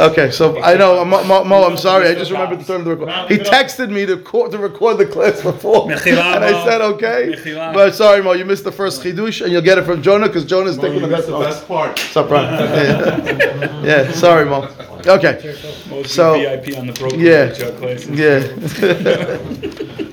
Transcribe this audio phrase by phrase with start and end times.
[0.00, 2.08] Okay, so I know Mo, Mo, Mo, I'm sorry.
[2.08, 3.30] I just remembered to turn the record.
[3.30, 6.00] He texted me to co- to record the class before, and
[6.44, 7.34] I said okay.
[7.74, 10.46] But sorry, Mo, you missed the first chidush, and you'll get it from Jonah because
[10.46, 11.90] Jonah's Well, taking you the best the best part.
[11.90, 12.44] What's up, Ron?
[12.80, 13.82] Yeah.
[13.82, 14.68] yeah, sorry, Mo.
[15.06, 15.54] Okay,
[15.90, 17.20] Most So- VIP on the program.
[17.20, 17.52] Yeah.
[17.52, 18.08] Chuck classes.
[18.10, 18.38] yeah.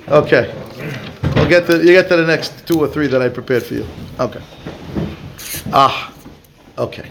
[0.20, 0.54] okay,
[1.36, 3.76] we'll get to you get to the next two or three that I prepared for
[3.76, 3.86] you.
[4.20, 4.42] Okay.
[5.72, 6.14] Ah,
[6.78, 7.10] okay.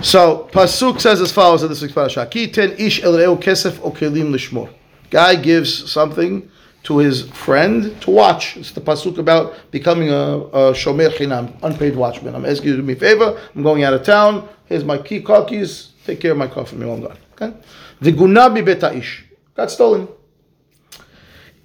[0.00, 3.78] So pasuk says as follows in this week's parasha: Ki ten ish el reu kesef
[3.84, 4.72] o kelim lishmor.
[5.10, 6.50] Guy gives something
[6.84, 8.56] to his friend to watch.
[8.56, 12.34] It's the pasuk about becoming a, a shomer chinam, unpaid watchman.
[12.34, 13.38] I'm asking you to do me a favor.
[13.54, 14.48] I'm going out of town.
[14.64, 15.92] Here's my key car keys.
[16.06, 17.18] Take care of my car for me while I'm gone.
[17.34, 17.52] Okay.
[18.00, 19.26] V'guna mi bet ish.
[19.54, 20.08] Got stolen.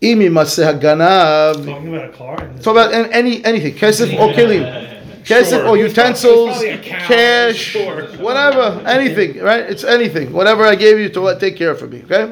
[0.02, 1.66] Imi maseh haganav.
[1.66, 2.36] Talking about a car.
[2.62, 3.74] Talk about any anything.
[3.74, 4.97] Kesef or kelim.
[5.28, 5.68] Kesef Sure.
[5.68, 7.08] or utensils, Probably a cow.
[7.08, 8.04] cash, Sure.
[8.20, 9.66] whatever, anything, right?
[9.70, 10.32] It's anything.
[10.32, 12.32] Whatever I gave you to let take care of for me, okay?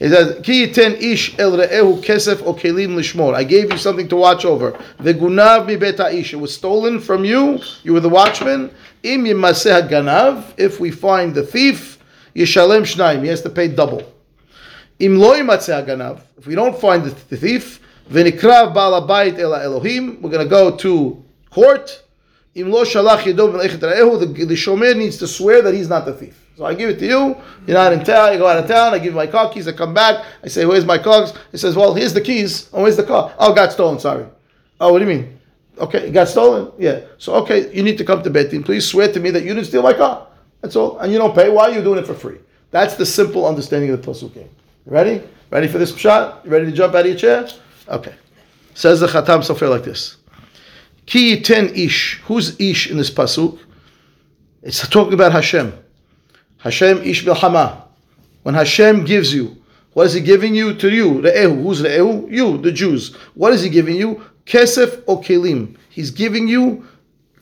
[0.00, 3.32] It says, Ki yiten ish el re'ehu kesef o kelim lishmor.
[3.34, 4.72] I gave you something to watch over.
[5.00, 6.32] Vegunav mi bet ish.
[6.32, 7.60] It was stolen from you.
[7.84, 8.70] You were the watchman.
[9.04, 10.42] Im yimaseh ganav.
[10.56, 11.98] If we find the thief,
[12.34, 13.22] yishalem shnaim.
[13.22, 14.02] He has to pay double.
[14.98, 16.20] Im lo yimatzeh ganav.
[16.38, 17.78] If we don't find the, the thief,
[18.10, 20.20] v'nikrav baal habayit el Elohim.
[20.20, 22.02] We're going to go to court.
[22.56, 23.24] Lo shalach.
[23.24, 26.40] The, the shomer needs to swear that he's not the thief.
[26.56, 27.36] So I give it to you.
[27.66, 28.32] You're not in town.
[28.32, 28.94] You go out of town.
[28.94, 29.66] I give my car keys.
[29.66, 30.24] I come back.
[30.42, 32.68] I say, "Where's my cars?" He says, "Well, here's the keys.
[32.72, 33.34] Oh, where's the car?
[33.38, 33.98] Oh, got stolen.
[33.98, 34.26] Sorry.
[34.80, 35.40] Oh, what do you mean?
[35.78, 36.70] Okay, it got stolen.
[36.78, 37.00] Yeah.
[37.18, 38.62] So okay, you need to come to beit din.
[38.62, 40.28] Please swear to me that you didn't steal my car.
[40.60, 40.98] That's all.
[40.98, 41.48] And you don't pay.
[41.48, 42.38] Why are you doing it for free?
[42.70, 44.48] That's the simple understanding of the Pasukim.
[44.86, 45.22] Ready?
[45.50, 46.40] Ready for this shot?
[46.44, 47.48] You ready to jump out of your chair?
[47.88, 48.14] Okay.
[48.74, 50.16] Says the Khatam Sofer like this.
[51.06, 52.20] Ki ten ish.
[52.24, 53.58] Who's ish in this pasuk?
[54.62, 55.72] It's talking about Hashem.
[56.58, 57.82] Hashem ish bilhama.
[58.42, 59.56] When Hashem gives you,
[59.92, 61.20] what is He giving you to you?
[61.22, 61.62] Re'ehu.
[61.62, 62.30] Who's Re'ehu?
[62.30, 63.14] You, the Jews.
[63.34, 64.22] What is He giving you?
[64.46, 65.76] Kesef or kelim.
[65.88, 66.86] He's giving you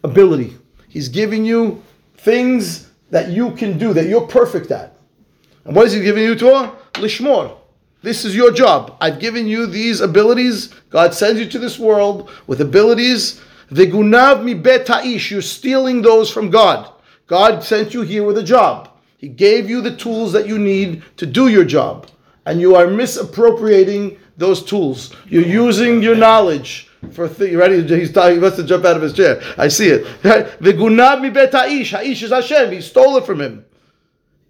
[0.05, 0.57] ability.
[0.89, 1.83] He's giving you
[2.17, 4.97] things that you can do, that you're perfect at.
[5.65, 6.73] And what is He giving you to?
[6.95, 7.57] Lishmor.
[8.03, 8.97] This is your job.
[9.01, 10.69] I've given you these abilities.
[10.91, 13.41] God sends you to this world with abilities.
[13.73, 15.31] Vegunav mi bet ha'ish.
[15.31, 16.93] You're stealing those from God.
[17.27, 18.91] God sent you here with a job.
[19.17, 22.09] He gave you the tools that you need to do your job.
[22.45, 25.15] And you are misappropriating those tools.
[25.27, 27.83] You're using your knowledge for th- ready?
[27.87, 29.41] He's talking, he wants to jump out of his chair.
[29.57, 30.05] I see it.
[30.23, 31.93] Vegunav mi bet ha'ish.
[31.93, 32.73] Ha'ish is Hashem.
[32.73, 33.65] He stole it from him.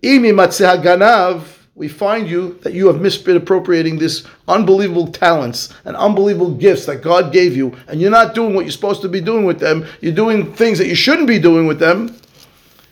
[0.03, 1.43] Imi matzeh ganav,
[1.75, 7.33] we find you that you have misappropriating this unbelievable talents and unbelievable gifts that God
[7.33, 9.87] gave you, and you're not doing what you're supposed to be doing with them.
[10.01, 12.15] You're doing things that you shouldn't be doing with them.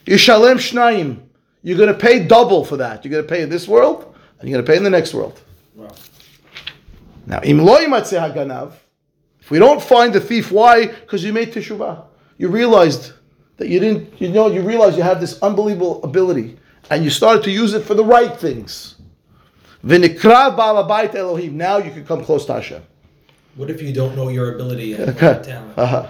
[0.07, 1.21] Yishalem shnayim.
[1.63, 3.05] You're going to pay double for that.
[3.05, 5.13] You're going to pay in this world, and you're going to pay in the next
[5.13, 5.41] world.
[7.27, 8.73] Now, im lo yimatzeh haganav,
[9.41, 10.87] if we don't find the thief, why?
[10.87, 12.05] Because you made teshuvah.
[12.39, 13.13] You realized
[13.59, 16.57] that you didn't, you know, you realized you have this unbelievable ability,
[16.91, 18.97] and you started to use it for the right things.
[19.87, 21.57] V'nikrav ba'al habayit Elohim.
[21.57, 22.83] Now you can come close to Hashem.
[23.57, 25.41] What if you don't know your ability and Okay.
[25.43, 25.79] talent?
[25.79, 26.07] Uh-huh.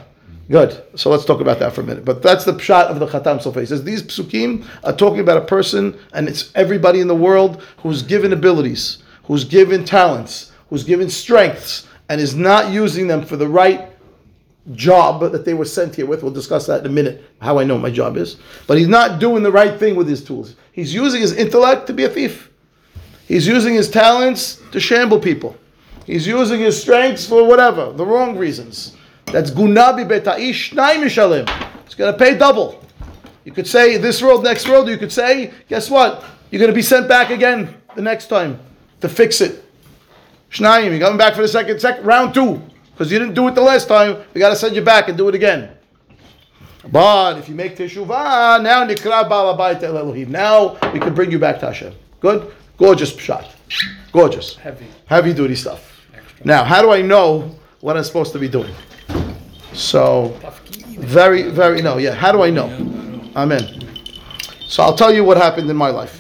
[0.51, 0.83] Good.
[0.97, 2.05] So let's talk about that for a minute.
[2.05, 3.61] But that's the shot of the Khatam Sofer.
[3.61, 7.63] He says these psukim are talking about a person, and it's everybody in the world
[7.79, 13.37] who's given abilities, who's given talents, who's given strengths, and is not using them for
[13.37, 13.91] the right
[14.73, 16.25] job that they were sent here with.
[16.25, 18.37] We'll discuss that in a minute, how I know my job is.
[18.67, 20.57] But he's not doing the right thing with his tools.
[20.73, 22.51] He's using his intellect to be a thief.
[23.27, 25.57] He's using his talents to shamble people.
[26.07, 28.97] He's using his strengths for whatever, the wrong reasons.
[29.27, 31.49] That's gunabi beta'ish mishalim.
[31.85, 32.85] He's going to pay double.
[33.45, 34.89] You could say this world, next world.
[34.89, 36.25] You could say, guess what?
[36.51, 38.59] You're going to be sent back again the next time
[39.01, 39.65] to fix it.
[40.51, 42.61] Shnayim, you're coming back for the second, second round two
[43.01, 44.19] because you didn't do it the last time.
[44.35, 45.71] We got to send you back and do it again.
[46.89, 50.31] But if you make teshuvah, now nikra ba'al habayit el Elohim.
[50.31, 51.95] Now we can bring you back to Hashem.
[52.21, 53.55] Good, gorgeous shot,
[54.13, 54.87] gorgeous, Heavy.
[55.07, 56.01] heavy duty stuff.
[56.45, 58.73] Now, how do I know what I'm supposed to be doing?
[59.75, 60.35] So,
[60.99, 62.15] very, very no, yeah.
[62.15, 62.67] How do I know?
[63.37, 63.87] Amen.
[64.67, 66.20] So I'll tell you what happened in my life.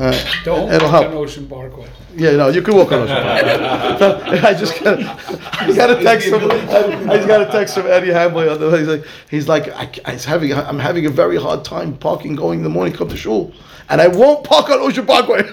[0.00, 0.16] Uh,
[0.46, 1.06] Don't It'll walk help.
[1.08, 1.86] on Ocean Parkway.
[2.16, 3.10] yeah, no, you can walk on those.
[4.44, 8.10] I just got, I got a text from, I just got a text from Eddie
[8.10, 8.70] Hamley on the.
[8.78, 12.60] He's like, he's like, I, I having, I'm having a very hard time parking going
[12.60, 13.52] in the morning, come to shul,
[13.90, 15.42] and I won't park on Ocean Parkway.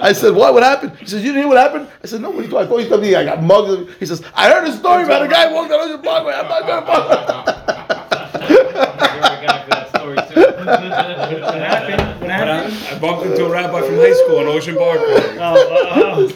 [0.00, 0.54] I said, what?
[0.54, 0.96] What happened?
[1.00, 1.88] He says, you didn't hear what happened?
[2.04, 2.30] I said, no.
[2.30, 2.66] What are you talking?
[2.66, 3.90] I thought you told me I got mugged.
[3.98, 6.34] He says, I heard a story about a guy walking on Ocean Parkway.
[6.34, 7.56] I'm not gonna park.
[10.66, 10.66] happened?
[10.66, 12.15] What But happened?
[12.44, 15.00] I, I bumped into a rabbi from high school in Ocean Park.
[15.00, 15.36] Oh,
[15.96, 16.26] oh,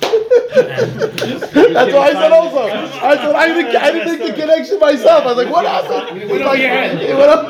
[1.73, 2.63] That's what I said also.
[2.69, 5.25] I said I didn't, I didn't make the connection myself.
[5.25, 6.21] I was like, what happened?
[6.23, 7.47] He's like, "Hey, what up?"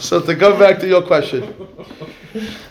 [0.00, 1.54] So to come back to your question,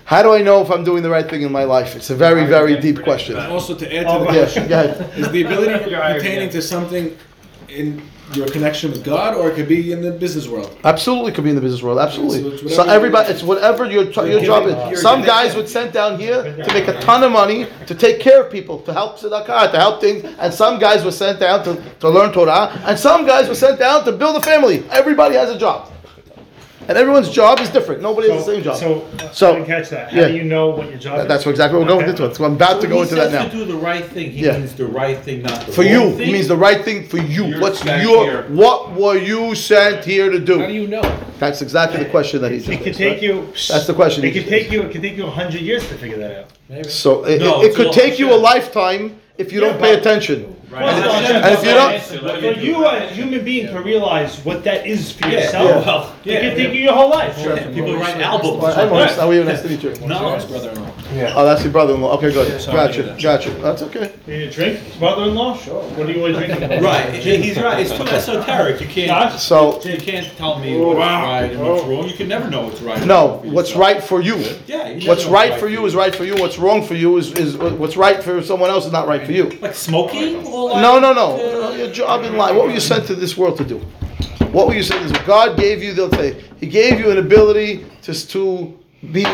[0.05, 1.95] how do I know if I'm doing the right thing in my life?
[1.95, 3.37] It's a very, very deep question.
[3.37, 4.55] Also to add to Oh, the right.
[4.69, 7.17] Yeah, question, is the ability pertaining to something
[7.69, 8.01] in
[8.33, 10.75] your connection with God, or it could be in the business world.
[10.83, 11.99] Absolutely could be in the business world.
[11.99, 12.65] Absolutely.
[12.65, 15.01] it's So everybody, it's whatever your your job is.
[15.01, 18.43] Some guys would send down here to make a ton of money to take care
[18.43, 21.81] of people, to help tzedakah, to help things, and some guys were sent down to,
[21.99, 24.83] to learn Torah, and some guys were sent down to build a family.
[24.89, 25.91] Everybody has a job,
[26.87, 28.01] and everyone's job is different.
[28.01, 28.77] Nobody has the same job.
[28.77, 30.11] So, uh, So, I didn't catch that.
[30.11, 30.27] How yeah.
[30.29, 31.27] do you know what your job That- is?
[31.29, 32.23] that's exactly what we're going Okay.
[32.23, 32.35] into.
[32.35, 33.43] So I'm about to go into that He now.
[33.43, 34.31] says to do the right thing.
[34.31, 34.57] He Yeah.
[34.57, 36.29] means the right thing, not the For you, thing.
[36.29, 37.45] it means the right thing for you.
[37.45, 37.95] You're What's your
[38.25, 38.45] here.
[38.49, 40.59] what were you sent here to do?
[40.59, 41.01] How do you know?
[41.39, 43.21] That's exactly the question that he just It could asked, take right?
[43.23, 43.47] you.
[43.69, 44.81] That's the question It could just take you.
[44.83, 46.45] It could take you hundred years to figure that out.
[46.69, 46.89] Maybe.
[46.89, 50.55] So it, No, it, it could take you a lifetime if you don't pay attention.
[50.81, 51.63] Well, it's not And if
[52.11, 55.27] you but don't- for you as a human being to realize what that is for
[55.27, 55.85] Yeah, yourself, yeah.
[55.85, 56.39] Well, it yeah.
[56.41, 57.35] could take you your whole life.
[57.73, 58.61] People write albums.
[58.61, 59.15] Well, Hi, Maurice.
[59.15, 59.43] How are you?
[59.43, 59.93] Nice to meet you.
[60.07, 60.91] Knowledge, brother-in-law.
[61.13, 61.33] Yeah.
[61.35, 62.17] Oh, that's your brother-in-law.
[62.17, 62.59] Okay, good.
[62.61, 62.93] sorry Gotcha.
[62.93, 63.21] to hear that.
[63.21, 63.49] Gotcha.
[63.51, 64.13] That's okay.
[64.25, 65.57] You need a drink, brother-in-law?
[65.57, 65.83] Sure.
[65.83, 66.83] What do you want to drink?
[66.83, 67.79] Right, he's right.
[67.79, 68.81] It's too esoteric.
[68.81, 69.39] You can't.
[69.39, 71.89] So, You can't tell me oh, what's right and what's oh.
[71.89, 72.07] wrong.
[72.07, 73.05] You can never know what's right.
[73.05, 74.35] no, what's right for you.
[74.65, 74.99] Yeah.
[75.07, 76.35] What's right for you is right for you.
[76.35, 79.31] What's wrong for you is, is what's right for someone else is not right for
[79.31, 79.49] you.
[79.61, 80.45] Like smoking?
[80.47, 81.37] Or like, No, no, no.
[81.37, 82.55] No, Your job in life.
[82.55, 83.79] What were you sent to this world to do?
[84.51, 85.21] What were you sent to this?
[85.25, 88.77] God gave you the okay, He gave you an ability just to
[89.11, 89.25] be,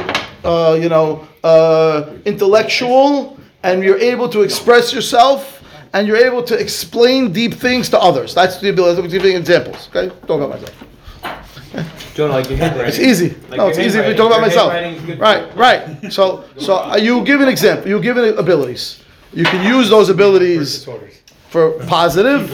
[0.44, 5.62] uh, you know, uh, intellectual, and you're able to express yourself,
[5.94, 8.34] and you're able to explain deep things to others.
[8.34, 9.02] That's the ability.
[9.02, 9.90] I'm giving examples.
[9.90, 10.86] Okay, talk about myself.
[12.16, 12.90] John, like your handwriting.
[12.90, 13.30] It's easy.
[13.50, 14.74] Like no, it's easy if we talk about myself.
[15.20, 16.12] Right, right.
[16.12, 17.88] So, so uh, you give an example.
[17.88, 19.04] You give an abilities.
[19.32, 20.88] You can use those abilities
[21.50, 22.50] for positive,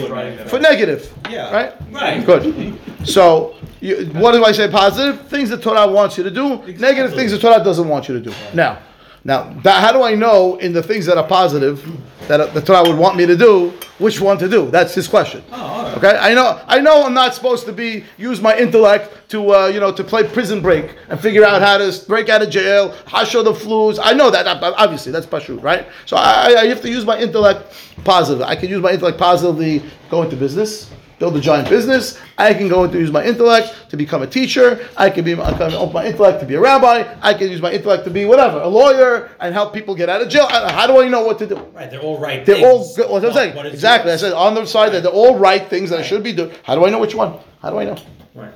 [0.50, 1.12] for negative.
[1.30, 1.52] Yeah.
[1.52, 1.74] Right.
[1.92, 2.26] Right.
[2.26, 2.80] Good.
[3.04, 4.70] So, you, what do I say?
[4.70, 6.58] Positive things that Torah wants you to do.
[6.78, 8.34] Negative things that Torah doesn't want you to do.
[8.54, 8.80] Now,
[9.26, 11.84] now, that, how do I know in the things that are positive
[12.28, 14.70] that the Torah would want me to do which one to do?
[14.70, 15.44] That's his question.
[15.52, 15.98] Oh, right.
[15.98, 16.62] Okay, I know.
[16.68, 20.04] I know I'm not supposed to be use my intellect to uh, you know to
[20.04, 23.98] play prison break and figure out how to break out of jail, hasho the flus.
[24.02, 25.88] I know that uh, obviously that's pashut, right?
[26.06, 27.74] So I, I have to use my intellect
[28.04, 28.44] positive.
[28.44, 32.20] I can use my intellect positively, go into business, build a giant business.
[32.38, 34.88] I can go and use my intellect to become a teacher.
[34.98, 37.16] I can be I can open my intellect to be a rabbi.
[37.22, 40.22] I can use my intellect to be whatever, a lawyer, and help people get out
[40.22, 40.48] of jail.
[40.48, 41.56] How do I know what to do?
[41.56, 41.90] Right.
[41.90, 42.46] They're all right.
[42.46, 42.68] They're things.
[42.68, 43.10] all good.
[43.10, 43.56] What I'm saying.
[43.56, 44.12] what is Exactly.
[44.12, 46.52] I said on the side that they're all right things that I should be doing.
[46.64, 47.40] How do I know which one?
[47.62, 47.98] How do I know?
[48.34, 48.54] Right.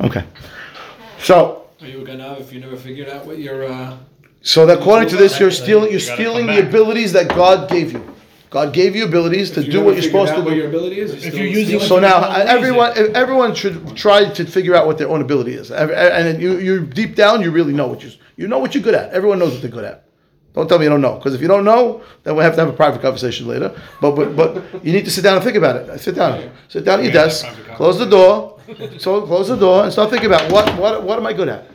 [0.00, 0.24] Okay.
[1.20, 3.96] So, Are you gonna have if you never figured out what your uh,
[4.42, 5.90] so that according to this, you're stealing.
[5.90, 8.14] You're You gotta stealing the abilities that God gave you.
[8.50, 10.76] God gave you abilities to you do what you're supposed out to what your do.
[10.76, 11.86] ability is, If still you're using- stealing?
[11.88, 15.70] So now, don't everyone, everyone should try to figure out what their own ability is.
[15.70, 18.94] And you, you deep down, you really know what you, you know what you're good
[18.94, 19.10] at.
[19.12, 20.04] Everyone knows what they're good at.
[20.54, 22.60] Don't tell me you don't know, because if you don't know, then we have to
[22.60, 23.70] have a private conversation later.
[24.00, 24.50] But but but
[24.84, 26.00] you need to sit down and think about it.
[26.00, 27.46] Sit down, sit down at your desk,
[27.76, 28.58] close the door,
[28.98, 31.68] so close the door, and start thinking about what what what am I good at,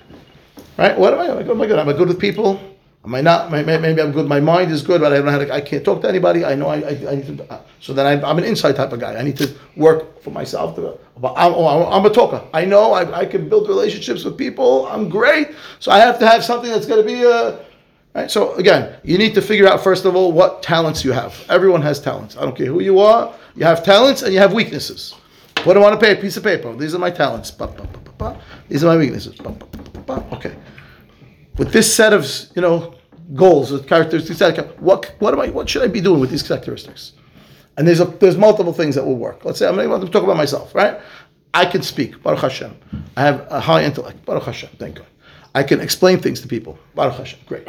[0.78, 0.98] right?
[0.98, 1.30] What am I?
[1.30, 1.88] What am I good at?
[1.88, 2.60] Am I good with people?
[3.06, 3.52] Am I not?
[3.52, 4.28] may- may- Maybe I'm good.
[4.30, 5.54] My mind is good, but I don't know how to.
[5.54, 6.46] I can't talk to anybody.
[6.46, 7.52] I know I, I, I need to.
[7.52, 9.16] Uh, so then I, I'm an inside type of guy.
[9.16, 10.76] I need to work for myself.
[10.78, 12.42] To, but I'm, oh, I'm a talker.
[12.54, 14.88] I know I, I can build relationships with people.
[14.88, 15.50] I'm great.
[15.80, 17.60] So I have to have something that's going to be a.
[18.16, 18.32] Right.
[18.32, 21.44] So again, you need to figure out first of all what talents you have.
[21.50, 22.38] Everyone has talents.
[22.38, 23.34] I don't care who you are.
[23.56, 25.16] You have talents and you have weaknesses.
[25.66, 26.14] What do I want to pay?
[26.14, 26.74] A piece of paper.
[26.76, 27.52] These are my talents.
[28.70, 29.38] These are my weaknesses.
[30.10, 30.56] Okay
[31.58, 32.96] with this set of you know
[33.36, 34.40] goals, with characteristics,
[34.80, 35.50] what what am I?
[35.50, 37.14] What should I be doing with these characteristics?
[37.78, 39.46] And there's a there's multiple things that will work.
[39.46, 41.00] Let's say I'm going to talk about myself, right?
[41.54, 42.76] I can speak, Baruch Hashem.
[43.16, 44.70] I have a high intellect, Baruch Hashem.
[44.80, 45.08] Thank God.
[45.56, 47.40] I can explain things to people, Baruch Hashem.
[47.46, 47.68] Great,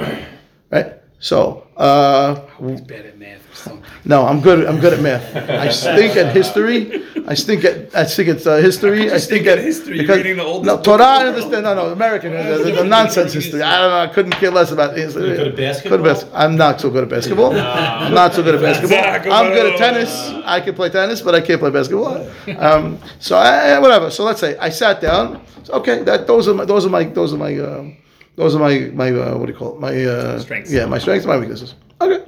[0.70, 0.94] right?
[1.18, 1.66] So.
[1.76, 3.82] Uh, bad at math or something.
[4.04, 4.64] no, I'm good.
[4.64, 5.34] I'm good at math.
[5.50, 7.02] I stink at history.
[7.26, 7.92] I stink at.
[7.96, 9.10] I stink at uh, history.
[9.16, 9.98] I stink at history.
[10.04, 11.02] You're reading the oldest No, Torah.
[11.04, 11.34] I world.
[11.34, 11.64] understand.
[11.64, 12.36] No, no, American.
[12.36, 13.60] uh, the, the nonsense history.
[13.62, 13.98] I don't know.
[13.98, 15.26] I couldn't care less about history.
[15.28, 15.98] You're good at basketball?
[15.98, 17.58] Good at bas- I'm not so good at basketball.
[17.58, 19.32] I'm not so good at basketball.
[19.32, 20.12] I'm good at tennis.
[20.44, 22.28] I can play tennis, but I can't play basketball.
[22.58, 24.10] Um, so I, whatever.
[24.10, 25.40] So let's say I sat down.
[25.64, 27.96] So, okay, that those are my, those are my those are my um,
[28.36, 29.80] those are my my uh, what do you call it?
[29.80, 30.72] My uh, Strengths.
[30.72, 31.74] Yeah, my strengths, my weaknesses.
[32.00, 32.24] Okay,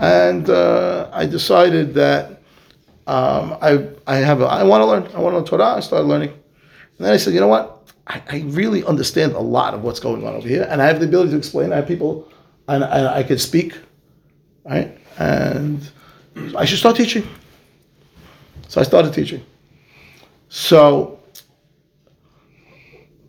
[0.00, 2.42] and uh, I decided that
[3.06, 5.02] um, I I have a, I want to learn.
[5.14, 5.76] I want to learn Torah.
[5.76, 7.72] I started learning, and then I said, you know what?
[8.08, 11.00] I, I really understand a lot of what's going on over here, and I have
[11.00, 11.72] the ability to explain.
[11.72, 12.28] I have people,
[12.68, 13.76] and, and I could speak,
[14.64, 14.96] right?
[15.18, 15.88] And
[16.56, 17.26] I should start teaching.
[18.68, 19.44] So I started teaching.
[20.48, 21.15] So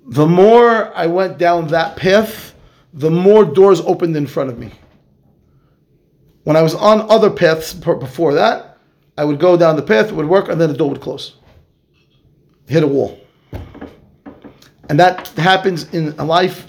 [0.08, 2.56] the more I went down that path,
[2.94, 4.72] the more doors opened in front of me.
[6.44, 8.78] When I was on other paths before that,
[9.18, 11.36] I would go down the path, it would work, and then the door would close.
[12.68, 13.20] Hit a wall.
[14.90, 16.68] And that happens in life.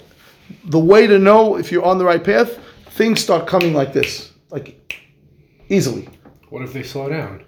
[0.65, 2.59] The way to know if you're on the right path,
[2.91, 5.01] things start coming like this, like
[5.69, 6.09] easily.
[6.49, 7.45] What if they slow down?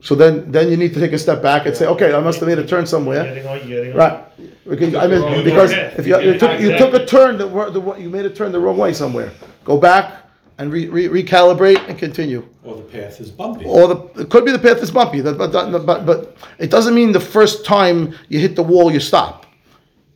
[0.00, 2.38] So then, then you need to take a step back and say, okay, I must
[2.40, 3.24] have made a turn somewhere.
[3.24, 3.98] Getting on, getting on.
[3.98, 4.68] Right.
[4.68, 8.08] Because, I mean, because if you, you took, you took a turn, the, the, you
[8.08, 9.32] made a turn the wrong way somewhere.
[9.64, 10.24] Go back
[10.58, 12.48] and re, re, recalibrate and continue.
[12.62, 13.64] Or the path is bumpy.
[13.64, 16.94] Or the, it could be the path is bumpy, but, but, but, but it doesn't
[16.94, 19.46] mean the first time you hit the wall, you stop.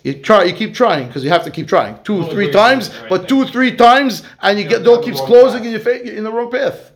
[0.04, 1.96] You try, you keep trying, because you have to keep trying.
[2.02, 5.94] Two, three times, but two, three times, and you get, door keeps closing and you're
[6.04, 6.90] you're in the wrong path.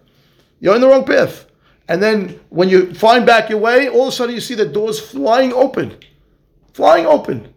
[0.61, 1.46] You're in the wrong path.
[1.89, 4.67] And then when you find back your way, all of a sudden you see the
[4.67, 5.97] doors flying open.
[6.73, 7.53] Flying open.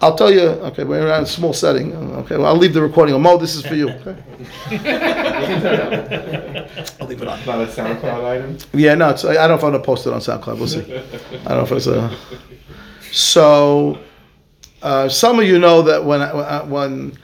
[0.00, 1.94] I'll tell you, okay, we're in a small setting.
[1.94, 3.22] Okay, well, I'll leave the recording on.
[3.22, 3.88] Mo, this is for you.
[3.88, 4.16] Okay?
[7.00, 7.46] I'll leave it on.
[7.46, 8.58] Not a SoundCloud item.
[8.74, 10.58] Yeah, no, it's, I don't know if I'm gonna post it on SoundCloud.
[10.58, 10.80] We'll see.
[10.80, 12.14] I don't know if it's a.
[13.12, 13.98] So,
[14.82, 17.16] uh, some of you know that when I, when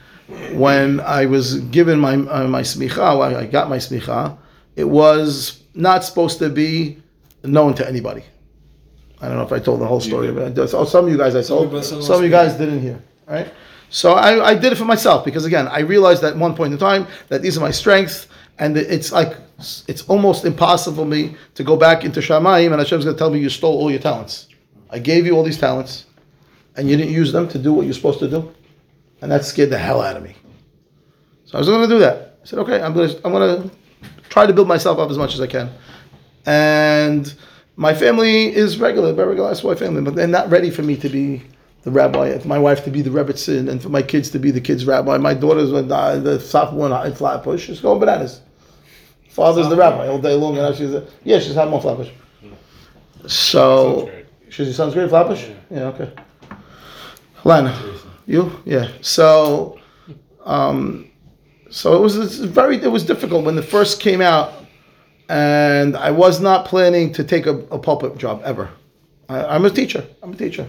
[0.53, 4.39] when I was given my uh, my smicha, when I got my smicha,
[4.81, 7.01] it was not supposed to be
[7.45, 8.25] known to anybody.
[9.21, 11.37] I don't know if I told the whole story, but oh, some of you guys
[11.37, 11.85] I told.
[11.85, 13.53] Some of you guys didn't hear, right?
[13.91, 16.79] So I, I did it for myself because again I realized at one point in
[16.79, 19.37] time that these are my strengths, and it's like
[19.87, 23.31] it's almost impossible for me to go back into Shamayim and Hashem's going to tell
[23.31, 24.49] me you stole all your talents.
[24.89, 26.07] I gave you all these talents,
[26.77, 28.55] and you didn't use them to do what you're supposed to do,
[29.21, 30.35] and that scared the hell out of me.
[31.45, 32.39] So I was going to do that.
[32.43, 33.71] I said, okay, I'm going to I'm going to
[34.31, 35.71] try to build myself up as much as I can,
[36.47, 37.33] and
[37.77, 41.43] my family is regular, very regular family, but they're not ready for me to be
[41.83, 44.51] the rabbi, for my wife to be the rebbitzin, and for my kids to be
[44.51, 45.17] the kids' rabbi.
[45.17, 47.65] My daughter's the, the sophomore in Flatbush.
[47.67, 48.43] She's going bananas.
[49.31, 52.11] Father's the rabbi all day long, and now she's a, yeah, she's had more Flatbush.
[53.27, 54.11] So,
[54.49, 55.49] she's your son's great Flatbush.
[55.71, 56.13] Yeah, okay.
[57.45, 57.79] Lana,
[58.27, 58.89] you yeah.
[59.01, 59.79] So,
[60.45, 61.10] um,
[61.71, 64.53] so it was very it was difficult when it first came out,
[65.29, 68.71] and I was not planning to take a, a pulpit job ever.
[69.29, 70.05] I, I'm a teacher.
[70.23, 70.69] I'm a teacher,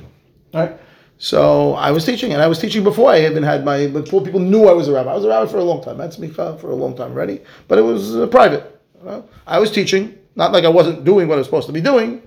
[0.53, 0.79] right?
[1.17, 4.39] So I was teaching, and I was teaching before I even had my before people
[4.39, 5.11] knew I was a rabbi.
[5.11, 5.97] I was a rabbi for a long time.
[5.97, 8.81] That's me for a long time already, but it was uh, private.
[8.99, 9.25] you know?
[9.45, 12.21] I was teaching, not like I wasn't doing what I was supposed to be doing,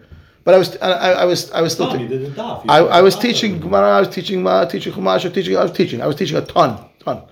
[0.45, 2.23] but I was I, I was I was still Tom, you teaching.
[2.25, 2.65] did the daf.
[2.69, 6.01] I, I was teaching Gemara, I was teaching uh, teaching Chumash, teaching, I was teaching,
[6.01, 7.23] I was teaching a ton, ton,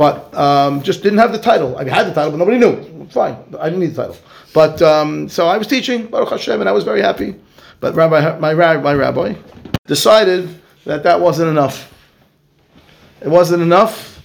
[0.00, 1.76] but um, just didn't have the title.
[1.76, 3.06] I had the title, but nobody knew.
[3.10, 4.16] Fine, I didn't need the title.
[4.54, 7.34] But um, so I was teaching Baruch Hashem, and I was very happy.
[7.80, 9.34] But Rabbi, my my rabbi,
[9.86, 11.92] decided that that wasn't enough.
[13.20, 14.22] It wasn't enough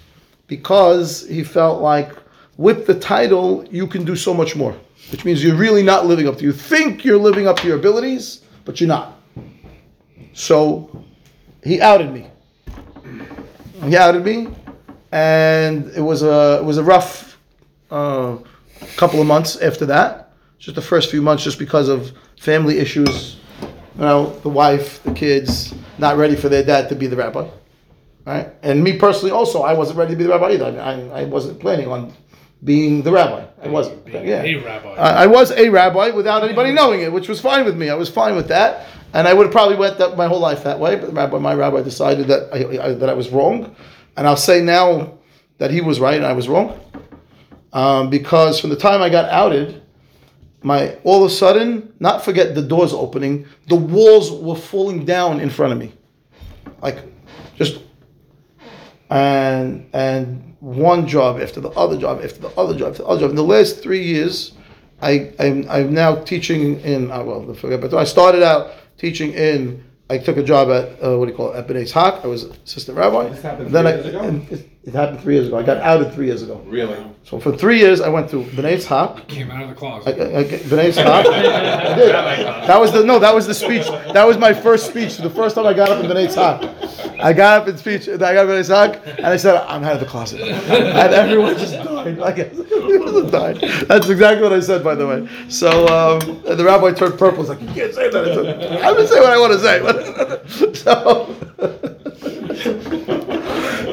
[0.47, 2.13] because he felt like
[2.55, 4.77] with the title you can do so much more,
[5.11, 6.45] which means you're really not living up to.
[6.45, 9.19] You think you're living up to your abilities, but you're not.
[10.31, 11.03] So
[11.65, 12.27] he outed me.
[13.83, 14.47] He outed me,
[15.15, 17.37] and it was a it was a rough
[17.89, 18.37] uh,
[18.97, 20.33] couple of months after that.
[20.59, 23.37] Just the first few months, just because of family issues.
[23.95, 27.47] You know, the wife, the kids, not ready for their dad to be the rabbi.
[28.25, 28.49] Right?
[28.61, 30.81] And me personally, also, I wasn't ready to be the rabbi either.
[30.81, 32.11] I, I, I wasn't planning on
[32.65, 33.45] being the rabbi.
[33.63, 34.03] I wasn't.
[34.03, 34.43] Being yeah.
[34.43, 34.89] a rabbi.
[34.95, 37.89] I, I was a rabbi without anybody knowing it, which was fine with me.
[37.89, 40.63] I was fine with that, and I would have probably went that my whole life
[40.65, 40.97] that way.
[40.97, 43.73] But the rabbi, my rabbi decided that I, I, that I was wrong,
[44.17, 45.17] and I'll say now
[45.57, 46.79] that he was right and I was wrong,
[47.73, 49.81] um, because from the time I got outed,
[50.63, 55.39] my all of a sudden, not forget the doors opening, the walls were falling down
[55.39, 55.93] in front of me,
[56.81, 56.99] like
[57.55, 57.81] just
[59.09, 63.21] and and one job after the other job after the other job after the other
[63.21, 63.29] job.
[63.29, 64.53] In the last three years,
[65.01, 69.83] I I'm, I'm now teaching in uh, well forget, but I started out teaching in.
[70.09, 72.23] I took a job at uh, what do you call it at B'nai.
[72.23, 73.29] I was assistant rabbi.
[73.29, 74.67] This happened then I ago?
[74.85, 75.57] And it- It happened three years ago.
[75.57, 76.61] I got outed three years ago.
[76.65, 76.95] Really?
[77.23, 79.27] So for three years, I went to B'nai Tzchak.
[79.27, 80.15] Came out of the closet.
[80.19, 81.25] I, I, B'nai Tzchak.
[81.25, 82.09] I did.
[82.67, 83.17] That was the no.
[83.19, 83.87] That was the speech.
[84.13, 85.17] That was my first speech.
[85.17, 87.19] The first time I got up in B'nai Tzchak.
[87.19, 88.07] I got up in speech.
[88.09, 91.57] I got up in B'nai and I said, "I'm out of the closet," and everyone
[91.57, 92.17] just died.
[92.19, 93.57] Like everyone died.
[93.87, 95.27] That's exactly what I said, by the way.
[95.49, 97.39] So um, the rabbi turned purple.
[97.41, 99.59] He's like, "You can't say that." I said, I'm gonna say what I want to
[99.59, 100.73] say.
[100.83, 101.25] so,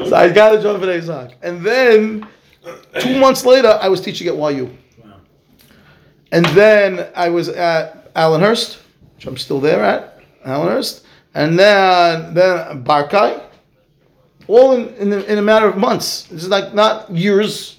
[0.09, 2.27] so I got to join B'nai Tzchak, and then
[2.99, 4.69] two months later, I was teaching at YU.
[6.31, 8.79] And then I was at Allenhurst,
[9.15, 11.03] which I'm still there at Allenhurst,
[11.35, 13.41] and then then Barkai,
[14.47, 16.23] all in in, a- in a matter of months.
[16.23, 17.77] This is like not years.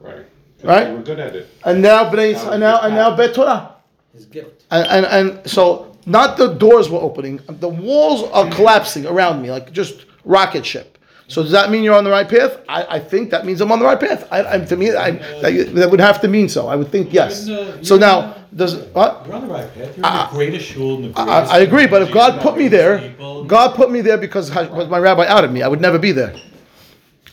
[0.00, 0.24] Right.
[0.62, 0.88] Right?
[0.88, 1.48] You were good at it.
[1.64, 3.74] And now Bnei, and now and now Bet Torah.
[4.14, 4.64] His gift.
[4.70, 9.50] And, and and so not the doors were opening, the walls are collapsing around me
[9.50, 10.95] like just rocket ship.
[11.28, 12.60] So does that mean you're on the right path?
[12.68, 14.28] I, I think that means I'm on the right path.
[14.30, 16.68] I, I, to me, I, that, that would have to mean so.
[16.68, 17.46] I would think yes.
[17.82, 19.26] So now does what?
[19.26, 19.96] You're on the right path.
[19.96, 21.52] You're in the greatest shul in the I, greatest.
[21.52, 23.44] I agree, but if God put me there, people.
[23.44, 25.62] God put me there because was my rabbi outed me.
[25.62, 26.34] I would never be there.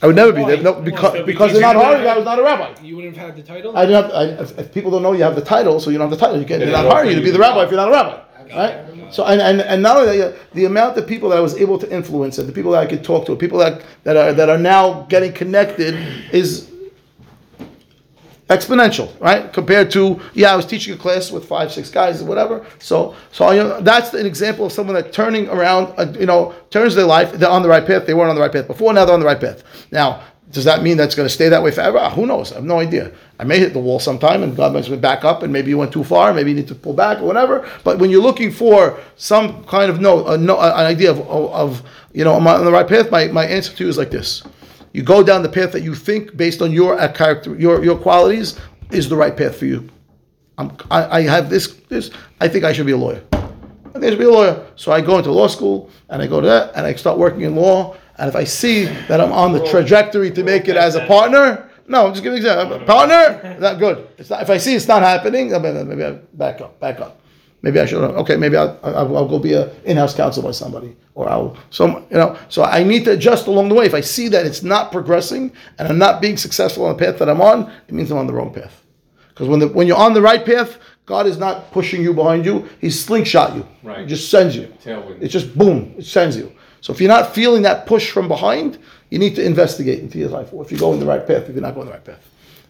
[0.02, 0.62] I would never be there.
[0.62, 2.06] No, because because because they're not hiring.
[2.08, 2.74] I was not a rabbi.
[2.82, 3.78] You wouldn't have had the title?
[3.78, 4.12] I didn't have.
[4.12, 6.26] I, if, if people don't know you have the title, so you don't have the
[6.26, 6.42] title.
[6.42, 6.60] You can't.
[6.60, 7.88] They're They're not hiring you to be offering the you the rabbi if you're not
[7.88, 8.22] a rabbi,
[8.56, 9.14] right?
[9.14, 11.78] So and, and, and not only that, the amount of people that I was able
[11.80, 14.50] to influence and the people that I could talk to, people that that are that
[14.50, 15.96] are now getting connected
[16.32, 16.72] is
[18.50, 19.52] exponential, right?
[19.54, 22.66] Compared to yeah, I was teaching a class with five, six guys or whatever.
[22.80, 26.56] So so you know, that's an example of someone that turning around, uh, you know,
[26.70, 27.32] turns their life.
[27.34, 28.06] They're on the right path.
[28.06, 28.94] They weren't on the right path before.
[28.94, 29.64] Now they're on the right path.
[29.92, 30.24] Now.
[30.54, 31.98] Does that mean that's going to stay that way forever?
[31.98, 32.52] Ah, who knows?
[32.52, 33.12] I have no idea.
[33.40, 35.80] I may hit the wall sometime, and God makes me back up, and maybe you
[35.80, 36.32] went too far.
[36.32, 37.68] Maybe you need to pull back or whatever.
[37.84, 41.90] But when you're looking for some kind of no, no an idea of, of, of
[42.14, 43.10] you know, am I on the right path?
[43.10, 44.44] My, my answer to you is like this:
[44.94, 47.98] You go down the path that you think, based on your uh, character, your your
[47.98, 48.60] qualities,
[48.92, 49.90] is the right path for you.
[50.60, 52.12] I'm, I, I have this this.
[52.40, 53.24] I think I should be a lawyer.
[53.34, 54.64] I think I should be a lawyer.
[54.76, 57.42] So I go into law school and I go to that and I start working
[57.42, 57.98] in law.
[58.17, 61.70] And if I see that I'm on the trajectory to make it as a partner,
[61.88, 62.79] no, I'm just giving an example.
[62.86, 64.08] Partner, not good.
[64.17, 67.20] It's not, if I see it's not happening, maybe I back up, back up.
[67.63, 68.03] Maybe I should.
[68.03, 72.05] Okay, maybe I'll, I'll, I'll go be an in-house counsel by somebody, or I'll some
[72.10, 72.38] you know.
[72.50, 73.86] So I need to adjust along the way.
[73.86, 77.17] If I see that it's not progressing and I'm not being successful on the path
[77.19, 78.84] that I'm on, it means I'm on the wrong path.
[79.30, 82.45] Because when the, when you're on the right path, God is not pushing you behind
[82.45, 82.69] you.
[82.80, 83.65] He slingshot you.
[83.82, 84.02] Right.
[84.02, 84.67] He just sends you.
[84.84, 85.21] Tailwind.
[85.21, 85.95] It's just boom.
[85.97, 86.54] It sends you.
[86.84, 88.78] So if you're not feeling that push from behind,
[89.10, 90.50] you need to investigate into your life.
[90.52, 92.19] or If you're going the right path, if you're not going the right path,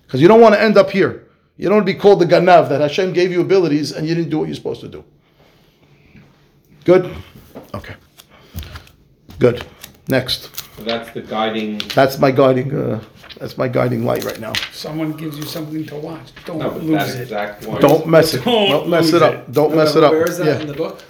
[0.05, 1.25] because you don't want to end up here.
[1.57, 4.13] You don't want to be called the ganav that Hashem gave you abilities and you
[4.13, 5.03] didn't do what you're supposed to do.
[6.85, 7.11] Good.
[7.73, 7.95] Okay.
[9.39, 9.65] Good.
[10.07, 10.55] Next.
[10.77, 11.79] So that's the guiding.
[11.95, 12.71] That's my guiding.
[12.75, 13.01] Uh,
[13.39, 14.53] that's my guiding light right now.
[14.73, 16.27] Someone gives you something to watch.
[16.45, 17.21] Don't No, lose that it.
[17.23, 17.81] exact point.
[17.81, 18.43] Don't mess it.
[18.45, 19.33] Don't Don't mess it up.
[19.33, 19.51] it.
[19.51, 20.11] Don't mess it up.
[20.11, 20.59] Where is that Yeah.
[20.59, 21.01] in the book?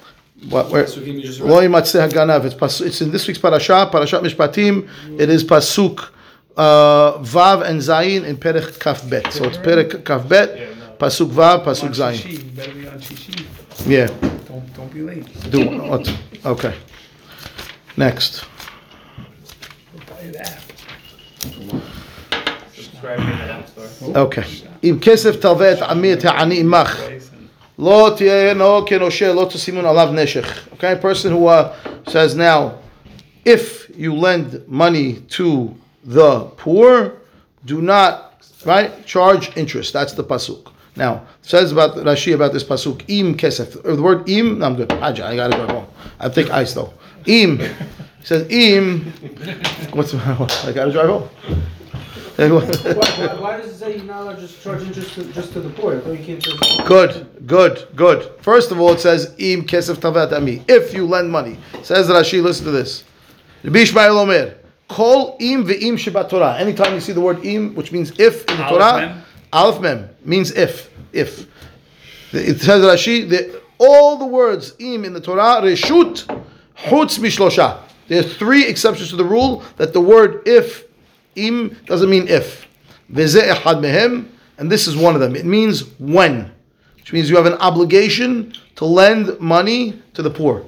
[0.49, 0.87] What, where?
[0.87, 1.51] So can you just read?
[1.51, 2.45] Lo yimatzeh haganav.
[2.45, 4.89] It's, pas- it's in this week's parasha, Parashat Mishpatim.
[5.19, 6.11] It is pasuk
[6.57, 9.33] uh, vav and zayin in perek kaf bet.
[9.33, 10.51] So it's perek kaf bet,
[10.99, 12.19] pasuk vav, pasuk On zayin.
[12.19, 12.33] Shishi.
[12.33, 13.47] You better be on Shishi.
[13.87, 14.07] Yeah.
[14.47, 15.51] Don't, don't be late.
[15.51, 16.13] Do what?
[16.45, 16.75] Okay.
[17.97, 18.45] Next.
[20.09, 20.63] Buy that.
[22.75, 24.17] Subscribe to the App Store.
[24.17, 24.45] Okay.
[24.85, 27.01] אם כסף תלווה את עמי את העני עמך,
[27.78, 30.74] Lo no kenoshe lo tasimun alav neshech.
[30.74, 31.76] Okay, person who uh,
[32.08, 32.78] says now,
[33.46, 37.14] if you lend money to the poor,
[37.66, 39.94] do not right charge interest.
[39.94, 40.72] That's the pasuk.
[40.96, 43.82] Now says about Rashi about this pasuk im kesef.
[43.82, 44.60] The word im.
[44.60, 44.92] No, I'm good.
[44.92, 45.88] Haja, I gotta drive home.
[46.20, 46.94] I take ice though.
[47.26, 47.58] Im.
[47.58, 47.70] He
[48.22, 49.12] says im.
[49.94, 51.30] What's I gotta drive home.
[52.36, 55.54] Why, why, why does it say you're not allowed to just charge interest to, just
[55.54, 55.98] to the poor?
[55.98, 56.86] I thought you can't just.
[56.88, 58.32] Good, good, good.
[58.42, 60.66] First of all, it says im kesef tavat ami.
[60.68, 62.42] If you lend money, says Rashi.
[62.42, 63.04] Listen to this.
[63.64, 64.56] Rabbi Ishmael Omer.
[64.88, 66.58] Kol im ve'im shebat Torah.
[66.58, 69.24] Anytime you see the word im, which means if in the Torah, mem.
[69.52, 70.90] aleph mem means if.
[71.14, 71.46] If
[72.32, 76.26] it says Rashi that all the words im in the Torah reshut
[76.76, 77.80] chutz mishlosha.
[78.08, 80.86] There are three exceptions to the rule that the word if
[81.36, 82.68] im doesn't mean if.
[83.12, 85.36] Echad mehem, and this is one of them.
[85.36, 86.52] It means when,
[86.96, 90.66] which means you have an obligation to lend money to the poor.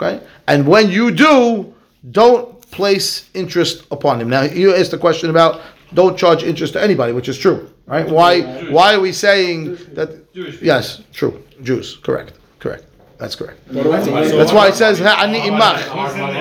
[0.00, 1.74] Okay, and when you do,
[2.12, 4.28] don't place interest upon him.
[4.28, 5.60] Now you asked the question about
[5.94, 8.08] don't charge interest to anybody, which is true, right?
[8.08, 8.42] Why?
[8.70, 10.24] Why are we saying that?
[10.62, 11.42] Yes, true.
[11.62, 12.84] Jews, correct, correct.
[13.18, 13.58] That's correct.
[13.72, 14.36] What do I say?
[14.36, 15.82] That's why it says "Ha'ani imach."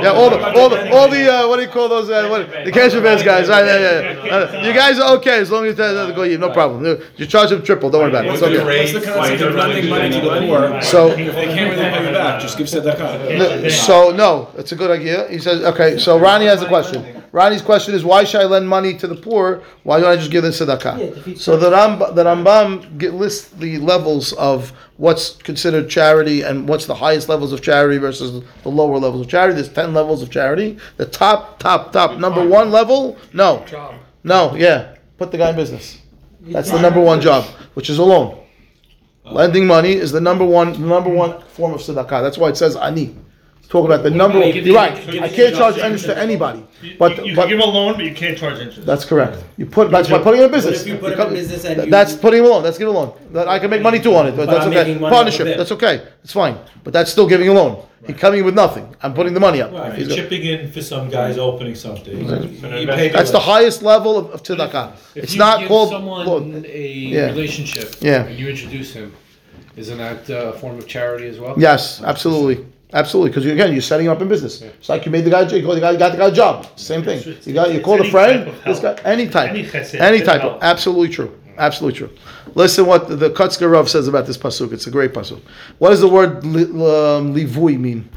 [0.04, 2.08] Yeah, all the, all the, all the, uh, what do you call those?
[2.08, 3.66] Uh, what, the cash advance guys, right?
[3.66, 4.26] Yeah, yeah.
[4.26, 4.36] yeah.
[4.36, 6.24] Uh, you guys are okay as long as they uh, go.
[6.38, 7.02] No problem.
[7.18, 7.90] You charge them triple.
[7.90, 8.34] Don't worry about it.
[8.34, 8.64] It's okay.
[8.64, 10.82] what's the concept of lending money to the poor?
[10.84, 13.72] So- if they can't really pay you back, just give tzedakah.
[13.72, 15.28] So no, it's a good idea.
[15.30, 15.98] He says, okay.
[15.98, 17.24] So Ronnie has a question.
[17.32, 19.64] Ronnie's question is, why should I lend money to the poor?
[19.84, 21.38] Why don't I just give them Yeah, tzedakah?
[21.38, 26.86] So the Ram, the Rambam get, lists the levels of what's considered charity and what's
[26.86, 29.54] the highest levels of charity versus the lower levels of charity.
[29.56, 30.78] There's ten levels of charity.
[30.98, 33.96] The top, top, top number one level, no, Job.
[34.24, 36.00] no, yeah, put the guy in business.
[36.42, 38.44] That's the number one job, which is a loan.
[39.26, 42.22] Lending money is the number one, number one form of tzedakah.
[42.22, 43.16] That's why it says ani.
[43.68, 44.38] It's talking about the number.
[44.38, 44.94] about you You're right.
[45.22, 46.64] I can't charge interest to anybody,
[46.98, 48.86] but you, you but can give a loan, but you can't charge interest.
[48.86, 49.44] that's correct.
[49.58, 50.84] You put that's by putting him in business.
[50.84, 52.64] if you put him in business and you- that's putting a loan.
[52.64, 53.12] That's giving a loan.
[53.34, 54.84] That I can make money too on it, but, But that's I'm okay.
[54.86, 55.42] making money Partnership.
[55.42, 55.58] of it.
[55.58, 56.02] That's okay.
[56.24, 56.58] It's fine.
[56.86, 57.84] But that's still giving a loan.
[58.06, 58.96] He's coming with nothing.
[59.04, 59.74] I'm putting the money up.
[59.74, 63.84] If He's you're chipping in for some guy's opening something, you pay That's the highest
[63.84, 64.94] level of, of tzedakah.
[65.16, 65.90] If It's you not give called.
[65.90, 66.66] someone loan.
[66.66, 67.26] a Yeah.
[67.32, 68.28] relationship Yeah.
[68.28, 69.12] and you introduce him.
[69.76, 71.54] Isn't that uh, a form of charity as well?
[71.58, 73.30] Yes, absolutely, absolutely.
[73.32, 74.62] Because again, you're setting him up in business.
[74.62, 76.32] It's like you made the guy, you got the guy, you got the guy a
[76.32, 76.68] job.
[76.78, 77.22] Same thing.
[77.44, 78.54] You got, you called a friend.
[78.66, 82.18] This guy, any type, Any chesed, any any type of, absolutely true, absolutely true.
[82.56, 84.72] Listen, what the Kutzker Rav says about this pasuk.
[84.74, 85.42] It's a great pasuk.
[85.78, 88.10] What does the word li, um, livui mean?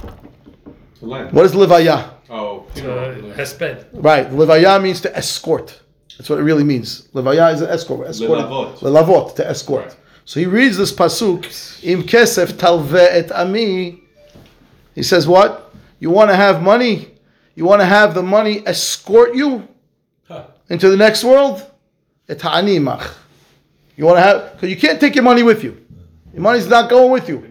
[1.01, 2.11] What does livaya?
[2.29, 3.87] Oh, Uh, Hesped.
[3.93, 5.81] Right, livaya means to escort.
[6.17, 7.09] That's what it really means.
[7.15, 8.07] Livaya is an escort.
[8.09, 8.77] escort Lelavot.
[8.83, 9.97] Lelavot, to escort.
[10.27, 11.45] So he reads this pasuk,
[11.83, 14.03] Im kesef talve et ami.
[15.01, 15.73] He says what?
[15.99, 17.09] You want to have money?
[17.55, 19.67] You want to have the money escort you
[20.69, 21.65] into the next world?
[22.29, 25.83] You want to have, because you can't take your money with you.
[26.35, 27.51] Your money's not going with you.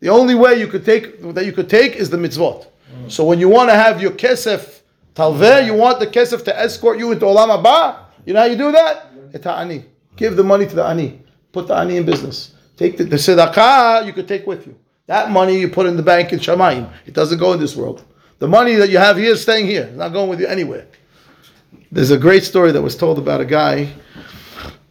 [0.00, 2.66] The only way you could take that you could take is the mitzvot.
[2.94, 3.10] Mm.
[3.10, 4.82] So when you want to have your kesef
[5.14, 8.00] talveh, you want the kesef to escort you into olam haba.
[8.26, 9.06] You know how you do that?
[9.32, 9.86] Et ani.
[10.14, 11.22] Give the money to the ani.
[11.52, 12.52] Put the ani in business.
[12.76, 14.76] Take the, the tzedakah you could take with you.
[15.06, 16.90] That money you put in the bank in Shamayim.
[17.06, 18.04] It doesn't go in this world.
[18.38, 19.84] The money that you have here is staying here.
[19.84, 20.86] It's not going with you anywhere.
[21.92, 23.92] There's a great story that was told about a guy.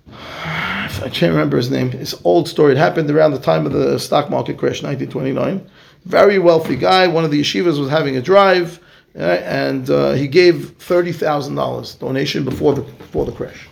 [0.09, 1.91] I can't remember his name.
[1.91, 2.71] It's an old story.
[2.71, 5.69] It happened around the time of the stock market crash, 1929.
[6.05, 7.07] Very wealthy guy.
[7.07, 8.79] One of the yeshivas was having a drive,
[9.13, 13.67] and uh, he gave thirty thousand dollars donation before the before the crash,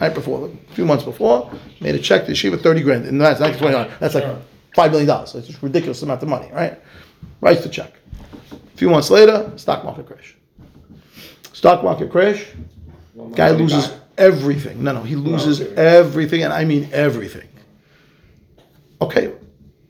[0.00, 1.50] right before, a few months before.
[1.80, 3.98] Made a check to yeshiva, thirty grand, and that's 1929.
[4.00, 4.24] That's like
[4.74, 5.34] five million dollars.
[5.34, 6.80] It's just a ridiculous amount of money, right?
[7.40, 7.92] Writes the check.
[8.52, 10.36] A few months later, stock market crash.
[11.52, 12.44] Stock market crash.
[13.34, 14.82] Guy loses everything.
[14.82, 17.48] No, no, he loses everything, and I mean everything.
[19.00, 19.32] Okay,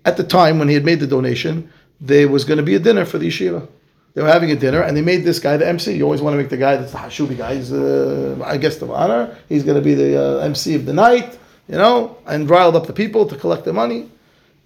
[0.04, 1.70] at the time when he had made the donation,
[2.00, 3.66] there was going to be a dinner for the yeshiva.
[4.14, 5.94] They were having a dinner, and they made this guy the MC.
[5.96, 7.56] You always want to make the guy that's the Hashubi guy.
[7.56, 9.36] He's uh, a guest of honor.
[9.48, 12.86] He's going to be the uh, MC of the night, you know, and riled up
[12.86, 14.10] the people to collect the money.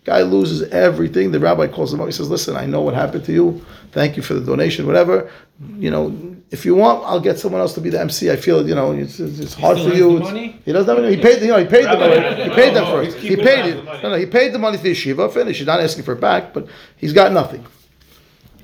[0.09, 1.33] Guy loses everything.
[1.33, 2.07] The rabbi calls him up.
[2.07, 3.61] He says, "Listen, I know what happened to you.
[3.92, 4.87] Thank you for the donation.
[4.87, 5.31] Whatever.
[5.77, 8.31] You know, if you want, I'll get someone else to be the MC.
[8.31, 10.14] I feel, you know, it's, it's hard for you.
[10.14, 10.59] the money?
[10.64, 11.16] He doesn't have any.
[11.16, 11.42] He paid.
[11.42, 12.01] You know, he paid them.
[12.01, 12.42] already.
[12.44, 13.18] He paid them first.
[13.18, 13.85] he's He paid it.
[13.85, 14.14] No, no.
[14.14, 15.31] He paid the money to the yeshiva.
[15.31, 15.59] Finished.
[15.59, 16.66] He's not asking for it back, but
[16.97, 17.66] he's got nothing.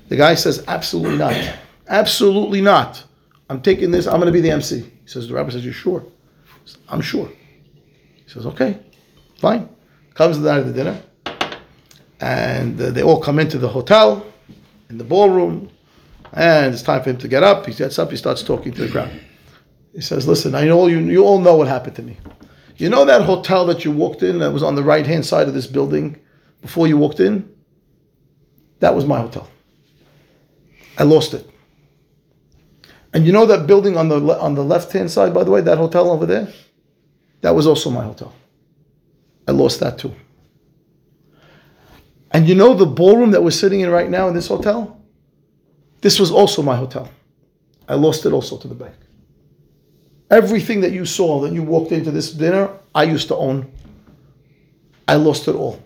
[0.09, 1.35] The guy says, "Absolutely not.
[1.87, 3.03] Absolutely not.
[3.51, 4.07] I'm taking this.
[4.07, 6.03] I'm going to be the MC." He says, "The rabbi says, you sure?"
[6.65, 7.27] Says, I'm sure.
[7.27, 8.79] He says, "Okay,
[9.37, 9.69] fine."
[10.15, 10.99] Comes to the night of the dinner
[12.21, 14.25] and uh, they all come into the hotel
[14.89, 15.69] in the ballroom
[16.33, 17.65] and it's time for him to get up.
[17.65, 19.11] He gets up he starts talking to the crowd.
[19.93, 22.17] He says listen i know you, you all know what happened to me.
[22.77, 25.47] You know that hotel that you walked in that was on the right hand side
[25.47, 26.19] of this building
[26.61, 27.49] before you walked in?
[28.79, 29.49] That was my hotel.
[30.97, 31.49] I lost it.
[33.13, 35.51] And you know that building on the le- on the left hand side by the
[35.51, 36.49] way that hotel over there?
[37.41, 38.33] That was also my hotel.
[39.47, 40.13] I lost that too
[42.35, 45.01] and you know the ballroom that we're sitting in right now in this hotel?
[46.01, 47.09] This was also my hotel.
[47.87, 48.97] I lost it also to the bank.
[50.29, 53.71] Everything that you saw that you walked into this dinner, I used to own.
[55.07, 55.81] I lost it all.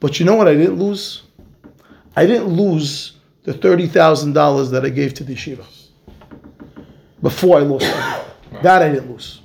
[0.00, 1.22] But you know what I didn't lose?
[2.16, 3.12] I didn't lose
[3.44, 5.64] the $30,000 that I gave to the yeshiva.
[7.22, 8.62] Before I lost everything.
[8.64, 9.42] That I didn't lose.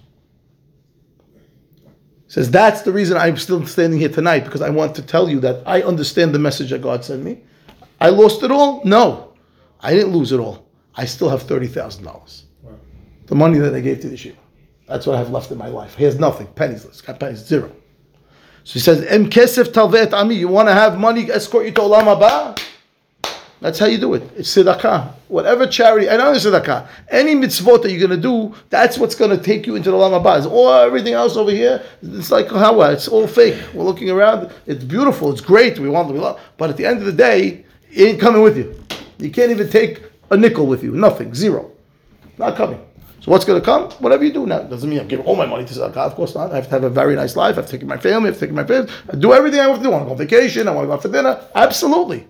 [2.34, 5.39] Says that's the reason I'm still standing here tonight because I want to tell you
[5.41, 7.43] that I understand the message that God sent me.
[8.02, 8.82] I lost it all?
[8.84, 9.36] No,
[9.80, 10.65] I didn't lose it all.
[10.96, 12.46] I still have thirty thousand dollars,
[13.28, 14.38] the money that I gave to the yeshiva.
[14.88, 15.93] That's what I have left in my life.
[15.93, 17.72] He has nothing, pennies, got pennies, zero.
[18.63, 20.34] So he says, Em kesef talvet ami.
[20.34, 22.60] You want to have money escort you to olam haba?
[23.63, 24.23] That's how you do it.
[24.36, 25.13] It's tzedakah.
[25.30, 29.32] Whatever charity, and not tzedakah, any mitzvot that you're going to do, that's what's going
[29.32, 30.38] to take you into the olam haba.
[30.38, 32.91] It's all everything else over here, it's like hawa.
[32.91, 33.56] It's all fake.
[33.73, 34.52] We're looking around.
[34.65, 35.32] It's beautiful.
[35.32, 35.80] It's great.
[35.80, 36.12] We want.
[36.12, 36.41] We love.
[36.58, 38.78] But at the end of the day, it ain't coming with you.
[39.17, 40.91] You can't even take a nickel with you.
[40.91, 41.34] Nothing.
[41.34, 41.71] Zero.
[42.38, 42.86] Not coming.
[43.21, 43.91] So what's going to come?
[43.91, 44.63] Whatever you do now.
[44.63, 45.95] Doesn't mean I give all my money to tzedakah.
[45.95, 46.52] Of course not.
[46.52, 47.58] I have to have a very nice life.
[47.58, 48.28] I have taken my family.
[48.28, 48.91] I have taken my family.
[49.10, 49.88] I do everything I have to do.
[49.88, 50.67] I want to go on vacation.
[50.67, 51.47] I want to go out for dinner.
[51.56, 52.28] Absolutely.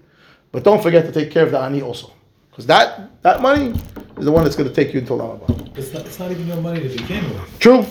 [0.53, 2.13] But don't forget to take care of the ani also.
[2.51, 3.73] Because that, that money
[4.17, 5.75] is the one that's going to take you into Olam Haba.
[5.77, 7.59] It's not, it's not even your money to begin with.
[7.59, 7.83] True.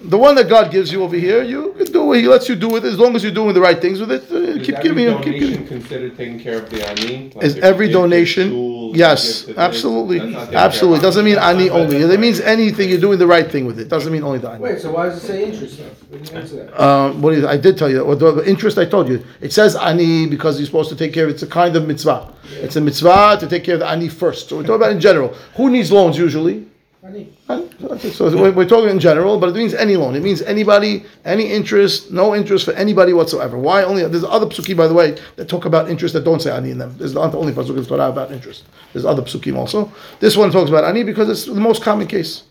[0.00, 2.20] The one that God gives you over here, you can do it.
[2.22, 4.10] He lets you do with it as long as you're doing the right things with
[4.10, 4.30] it.
[4.30, 5.16] Uh, Is keep every giving it.
[5.16, 5.66] Keep donation giving.
[5.66, 7.30] considered taking care of the ani?
[7.34, 8.50] Like Is every give to donation?
[8.94, 11.00] Schools, Yes, to absolutely, that's not taking care of absolutely.
[11.00, 11.70] Doesn't mean ani.
[11.70, 11.96] ani only.
[11.96, 13.88] It means anything you're doing the right thing with it.
[13.88, 14.60] Doesn't mean only the ani.
[14.60, 15.78] Wait, so why does it say interest?
[15.78, 15.88] then?
[16.08, 16.82] What do you answer that?
[16.82, 18.18] Um, what is, I did tell you that.
[18.18, 19.24] The, the interest I told you.
[19.40, 21.30] It says ani because you're supposed to take care of.
[21.30, 22.32] It's a kind of mitzvah.
[22.50, 24.48] It's a mitzvah to take care of the ani first.
[24.48, 25.28] So we're talking about in general.
[25.56, 26.66] Who needs loans usually?
[27.08, 27.32] Ani.
[27.46, 28.10] So.
[28.10, 30.14] So we're, talking in general, but it means any loan.
[30.14, 33.56] It means anybody, any interest, no interest for anybody whatsoever.
[33.56, 34.06] Why only?
[34.06, 36.76] There's other psukim, by the way, that talk about interest that don't say ani in
[36.76, 36.94] them.
[36.98, 38.64] There's not the only pasuk in Torah about interest.
[38.92, 39.90] There's other psukim also.
[40.20, 42.42] This one talks about ani because it's the most common case.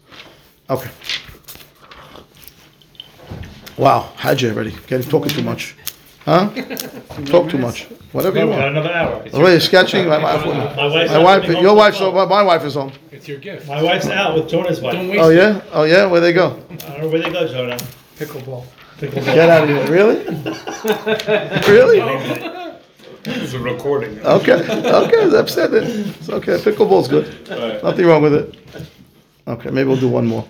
[0.69, 0.89] Okay.
[3.77, 4.75] Wow, Hajj already.
[4.87, 5.75] Getting talking too much.
[6.27, 6.49] Huh?
[7.25, 7.85] Talk too much.
[8.11, 8.61] Whatever you want.
[8.61, 9.23] another hour.
[9.31, 10.09] Wait, sketching.
[10.09, 12.13] My, my, My wife's my not wife, coming your till wife's 12.
[12.15, 12.91] my, my wife is home.
[13.13, 13.65] It's your gift.
[13.69, 14.95] My wife's out with Jonah's wife.
[14.95, 16.05] Don't waste Oh yeah, oh yeah.
[16.05, 16.47] Where they go?
[16.47, 17.77] Uh, I don't know where they go, Jonah.
[18.17, 18.65] Pickleball.
[18.97, 19.23] Pickleball.
[19.23, 19.87] Get out of here.
[19.89, 20.17] Really?
[21.71, 21.99] really?
[23.23, 24.19] This is a recording.
[24.25, 24.53] Okay.
[24.53, 25.37] Okay.
[25.37, 25.83] I've said it.
[25.85, 26.57] It's okay.
[26.57, 27.49] Pickleball's good.
[27.83, 28.57] Nothing wrong with it.
[29.47, 29.69] Okay.
[29.69, 30.45] Maybe we'll do one more.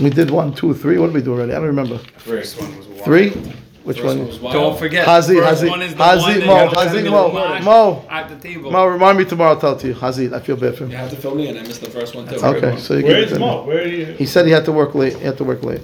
[0.00, 0.96] We did one, two, three.
[0.96, 1.52] What did we do already?
[1.52, 1.98] I don't remember.
[2.16, 3.04] First one was wild.
[3.04, 3.54] Three?
[3.84, 4.52] Which First one one?
[4.54, 5.04] Don't forget.
[5.04, 8.06] Hazi, first Hazi, one is the Hazi, Mo, you gotta Hazi, Mo, Mo.
[8.08, 8.70] At the table.
[8.70, 9.50] Mo, remind me tomorrow.
[9.54, 9.94] I'll tell it to you.
[9.94, 10.92] Hazid, I feel bad for him.
[10.92, 11.58] You have to fill me in.
[11.58, 12.36] I missed the first one too.
[12.36, 13.38] Okay, so you Where can is.
[13.40, 13.64] Mo?
[13.64, 14.06] Where are you?
[14.06, 15.16] He said he had to work late.
[15.16, 15.80] He had to work late.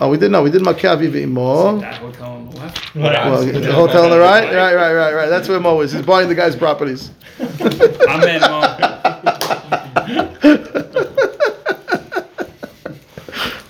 [0.00, 0.42] Oh, we did no.
[0.42, 1.78] We did Maccabi Mo.
[1.78, 2.94] That hotel on the left.
[2.96, 5.28] Well, the hotel on the right, right, right, right, right.
[5.28, 5.92] That's where Mo is.
[5.92, 7.12] He's buying the guy's properties.
[7.38, 8.92] I'm in, Mo.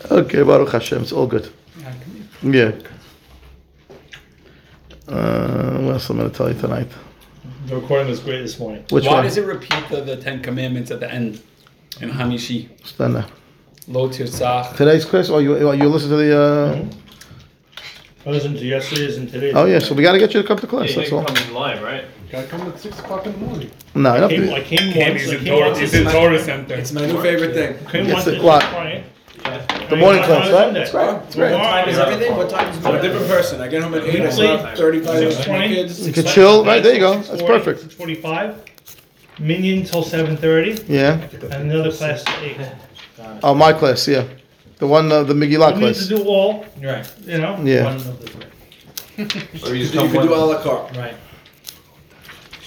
[0.08, 1.52] Okay, Baruch Hashem, it's all good.
[2.42, 2.72] Yeah.
[5.08, 6.88] Uh, what else I'm going to tell you tonight?
[7.66, 8.84] The recording was great this morning.
[8.90, 9.24] Which Why one?
[9.24, 11.42] does it repeat the, the Ten Commandments at the end
[12.00, 12.68] in Hamishi?
[12.86, 13.26] Stand there.
[13.88, 14.76] Lo tirzach.
[14.76, 16.36] Today's class, or you, or you listen to the.
[16.36, 16.84] Uh,
[18.24, 19.54] I listened to yesterday's and today's.
[19.54, 20.90] oh yeah, so we got to get you to come to class.
[20.90, 21.24] Yeah, That's you all.
[21.24, 22.04] can come in live, right?
[22.32, 23.70] Gotta come at six o'clock in the morning.
[23.94, 24.66] No, I I don't came, I think.
[24.66, 25.22] came Can't once.
[25.22, 25.66] use I the came Torah.
[25.68, 26.10] once It's this the.
[26.10, 26.74] Torah Center.
[26.74, 27.86] It's my new favorite thing.
[27.88, 28.72] Came It's once the this clock.
[28.72, 28.85] morning.
[29.88, 30.50] The morning I class, right?
[30.50, 30.80] Sunday.
[30.80, 31.22] That's right.
[31.22, 31.50] That's right.
[31.50, 32.36] Tomorrow Time is everything?
[32.36, 33.60] What time is I'm a different person.
[33.60, 35.68] I get home at 8, I still have 35 Six twenty.
[35.74, 36.06] kids.
[36.06, 36.82] You could chill, right?
[36.82, 37.20] There you go.
[37.20, 37.80] That's perfect.
[37.80, 38.62] Six forty-five.
[39.38, 41.20] Minyan till seven thirty, Yeah.
[41.52, 42.56] and another class at eight.
[43.42, 44.24] Oh, my class, yeah.
[44.78, 46.06] The one, uh, the Megillah We need to class.
[46.08, 47.06] do all, Right.
[47.26, 47.58] you know?
[47.62, 47.84] Yeah.
[47.84, 48.42] One of the three.
[49.64, 50.48] Or you You just can do a one.
[50.56, 50.96] la carte.
[50.96, 51.14] Right.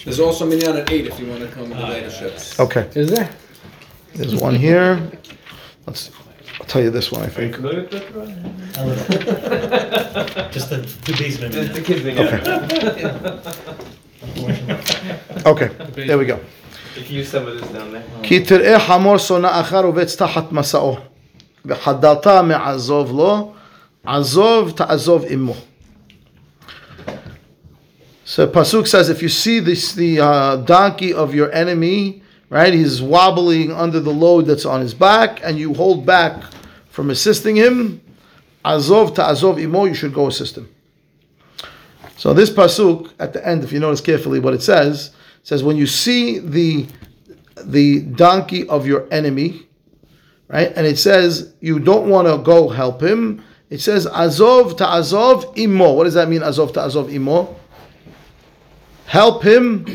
[0.05, 2.59] There's also minyan at 8 if you want to come to the later shifts.
[2.59, 2.87] Okay.
[2.95, 3.29] Is there?
[4.15, 4.99] There's one here.
[5.85, 6.09] Let's.
[6.60, 7.22] I'll tell you this one.
[7.22, 7.56] I think.
[10.52, 11.52] Just the, the basement.
[11.54, 12.44] The the kids, they get
[15.46, 15.68] Okay.
[16.06, 16.38] There we go.
[16.96, 18.02] If you use some of this down there.
[18.22, 20.96] כי תראה חמור שונא אחר רובץ תחת מסעו,
[21.64, 23.52] וחדלת מעזוב לו,
[24.04, 25.54] עזוב תעזוב עמו.
[28.26, 33.01] So Pasuk says, if you see this, the uh, donkey of your enemy, right, he's
[33.01, 36.43] wobbling under the load that's on his back, and you hold back
[36.89, 38.01] from assisting him,
[38.65, 40.69] azov to Azov imo, you should go assist him.
[42.17, 45.11] So this pasuk at the end, if you notice carefully what it says,
[45.43, 46.85] says when you see the
[47.63, 49.67] the donkey of your enemy,
[50.49, 50.71] right?
[50.75, 53.43] And it says you don't want to go help him.
[53.69, 55.93] It says azov to Azov imo.
[55.93, 56.43] What does that mean?
[56.43, 57.55] Azov to Azov imo.
[59.05, 59.85] Help him.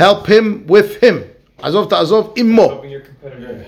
[0.00, 0.18] Help.
[0.18, 1.24] Help him with him.
[1.62, 2.68] Azov ta'azov imo.
[2.68, 3.62] Helping your competitor.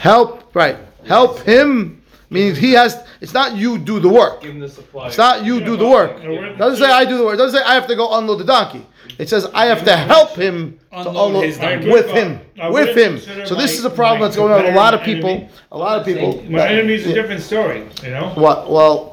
[0.00, 0.54] Help.
[0.54, 0.76] Right.
[1.06, 3.04] Help him means he has.
[3.20, 4.42] It's not you do the work.
[4.42, 5.08] Give him the supply.
[5.08, 6.18] It's not you do the work.
[6.22, 7.34] It doesn't say I do the work.
[7.34, 8.86] It doesn't say I have to go unload the donkey.
[9.18, 11.90] It says I have to help him to Unload unload his donkey.
[11.90, 12.40] with him,
[12.70, 13.18] with him.
[13.46, 15.48] So this is a problem that's going on with a lot of people.
[15.70, 16.42] A lot of people.
[16.50, 18.30] My enemy's a different story, you know?
[18.34, 18.70] What?
[18.70, 19.11] Well,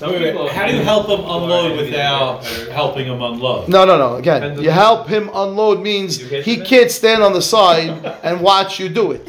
[0.00, 3.68] Some Wait, wait, how do you help them unload without helping them unload?
[3.68, 4.16] no, no, no.
[4.16, 7.90] Again, you help him unload means he can't stand on the side
[8.22, 9.28] and watch you do it.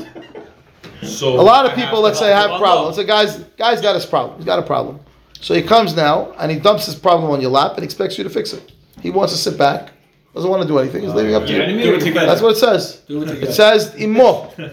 [1.03, 2.97] So A lot of people, let's say, help have problems.
[2.97, 3.27] unload.
[3.27, 4.37] So guys, guys got his problem.
[4.37, 5.01] He's got a problem.
[5.41, 8.23] So he comes now and he dumps his problem on your lap and expects you
[8.23, 8.71] to fix it.
[9.01, 9.91] He wants to sit back,
[10.33, 11.01] doesn't want to do anything.
[11.03, 11.83] He's leaving up to you.
[11.83, 12.13] Do it.
[12.13, 13.01] That's what it says.
[13.09, 14.53] Do it It says imo.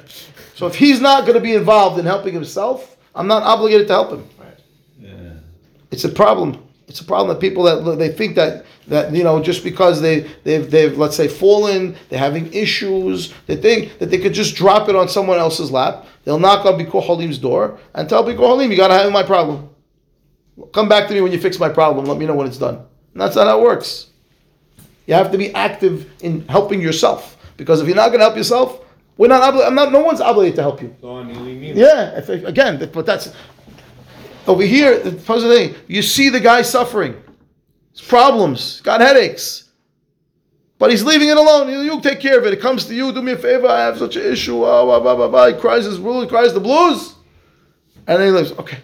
[0.55, 3.93] So if he's not going to be involved in helping himself, I'm not obligated to
[3.93, 4.29] help him.
[5.91, 6.63] It's a problem.
[6.87, 10.21] It's a problem that people that they think that that you know just because they
[10.45, 14.89] they've they've let's say fallen, they're having issues, they think that they could just drop
[14.89, 16.07] it on someone else's lap.
[16.25, 19.69] They'll knock on Bikur Cholim's door and tell Biko Halim, you gotta have my problem.
[20.73, 22.07] Come back to me when you fix my problem.
[22.07, 22.77] Let me know when it's done.
[23.13, 24.07] And that's not how it works.
[25.07, 28.81] You have to be active in helping yourself because if you're not gonna help yourself,
[29.19, 29.69] we're not obligated.
[29.69, 29.93] I'm not.
[29.93, 30.95] No one's obligated to help you.
[31.77, 33.33] Yeah, if, if- again, but that's
[34.49, 34.99] over here.
[34.99, 37.15] The thing, you see the guy suffering,
[37.93, 39.69] his problems, got headaches,
[40.79, 41.69] but he's leaving it alone.
[41.69, 42.53] You, take care of it.
[42.53, 43.13] It comes to you.
[43.13, 43.69] Do me a favor.
[43.69, 44.65] I have such an issue.
[44.65, 45.47] Oh, blah, blah, blah, blah.
[45.49, 47.15] He cries his blues, cries the blues,
[48.07, 48.53] and then he lives.
[48.53, 48.79] Okay,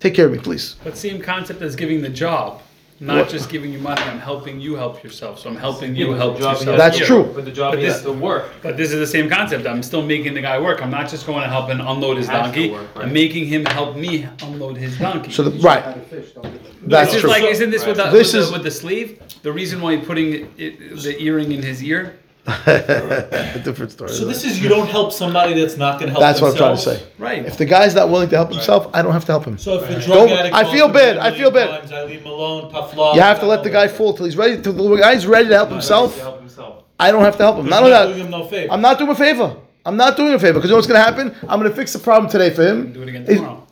[0.00, 0.76] take care of me, please.
[0.84, 2.60] But same concept as giving the job.
[3.00, 3.28] Not What?
[3.28, 5.40] just giving you money, I'm helping you help yourself.
[5.40, 6.76] So I'm helping you help job yourself.
[6.78, 7.06] That's here.
[7.06, 7.32] true.
[7.34, 8.44] But the job But he this- has to work.
[8.62, 9.66] But this is the same concept.
[9.66, 10.80] I'm still making the guy work.
[10.80, 12.70] I'm not just going to help him unload his Has to donkey.
[12.70, 13.06] work, right.
[13.06, 15.32] I'm making him help me unload his donkey.
[15.32, 16.88] So the right, to fish, don't get it.
[16.88, 17.30] that's It's just true.
[17.30, 19.20] like, isn't this with the, This with, is- the, with the sleeve?
[19.42, 22.16] The reason why he's putting it, it, the earring in his ear?
[22.46, 24.10] A different story.
[24.12, 26.22] So this is you don't help somebody that's not going to help.
[26.22, 26.30] Himself.
[26.30, 27.00] That's what I'm trying to themselves.
[27.16, 27.22] say.
[27.22, 27.46] Right.
[27.46, 29.56] If the guy's not willing to help himself, I don't have to help him.
[29.58, 31.70] So if the drug Don't- addict, I calls feel me bad, a I feel million
[31.70, 31.80] bad.
[31.80, 32.70] Times, I leave him alone.
[32.70, 33.16] Puff love.
[33.16, 34.60] You have to let the guy fall till he's ready.
[34.60, 36.18] Till the guy's ready to help To himself.
[36.18, 36.84] help himself.
[37.00, 37.64] I don't have to help him.
[37.66, 38.72] Not Not, only not that, doing him no favor.
[38.72, 39.56] I'm not doing a favor.
[39.86, 41.34] I'm not doing a favor because you know what's going to happen?
[41.48, 42.92] I'm going to fix the problem today for him.
[42.92, 43.66] Do it again He's- tomorrow.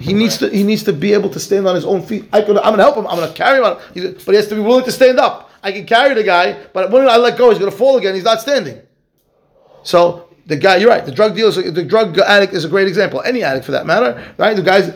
[0.00, 0.48] He needs to.
[0.48, 2.28] He needs to be able to stand on his own feet.
[2.32, 3.06] I could, I'm going to help him.
[3.08, 3.64] I'm going to carry him.
[3.64, 5.47] On, he's- but he has to be willing to stand up.
[5.62, 8.14] I can carry the guy, but when I let go, he's going to fall again.
[8.14, 8.80] He's not standing.
[9.82, 11.04] So the guy, you're right.
[11.04, 13.20] The drug dealer, the drug addict is a great example.
[13.22, 14.54] Any addict for that matter, right?
[14.54, 14.94] The guys.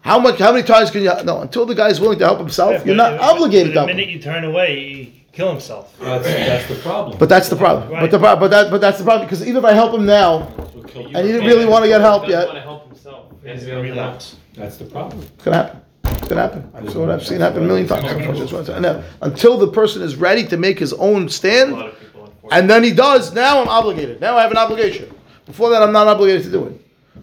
[0.00, 0.38] How much?
[0.40, 1.12] How many times can you?
[1.24, 3.90] No, until the guy is willing to help himself, you're not obligated to The help
[3.90, 3.96] him.
[3.96, 5.96] minute you turn away, he kill himself.
[6.00, 7.18] That's, that's the problem.
[7.18, 7.88] But that's the problem.
[7.88, 10.04] But the pro- but that but that's the problem because even if I help him
[10.04, 11.16] now, Will kill you.
[11.16, 13.26] and he didn't really want to get help He doesn't yet, want to help himself.
[13.44, 14.10] He has He's to be gonna able to help.
[14.12, 14.36] relapse.
[14.54, 15.22] That's the problem.
[15.22, 15.80] it's gonna happen.
[16.18, 16.70] It's gonna happen.
[16.74, 18.04] I've seen, I've seen it happen a million times.
[18.04, 18.82] That's what I'm saying.
[18.82, 22.58] Now, until the person is ready to make his own stand, lot of people, unfortunately.
[22.58, 24.20] and then he does, now I'm obligated.
[24.20, 25.12] Now I have an obligation.
[25.46, 26.80] Before that, I'm not obligated to do it.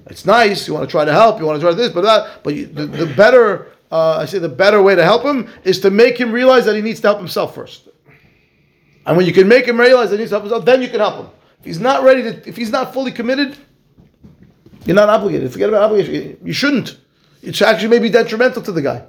[0.08, 0.68] It's nice.
[0.68, 1.40] You want to try to help.
[1.40, 2.44] You want to try this, but that.
[2.44, 5.80] But you, the, the better, uh, I say, the better way to help him is
[5.82, 7.88] to make him realize that he needs to help himself first.
[9.06, 10.90] And when you can make him realize that he needs to help himself, then you
[10.90, 11.32] can help him.
[11.60, 13.58] If he's not ready to, if he's not fully committed,
[14.86, 15.52] you're not obligated.
[15.52, 16.38] Forget about obligation.
[16.44, 16.98] You shouldn't.
[17.42, 19.06] It's actually maybe detrimental to the guy.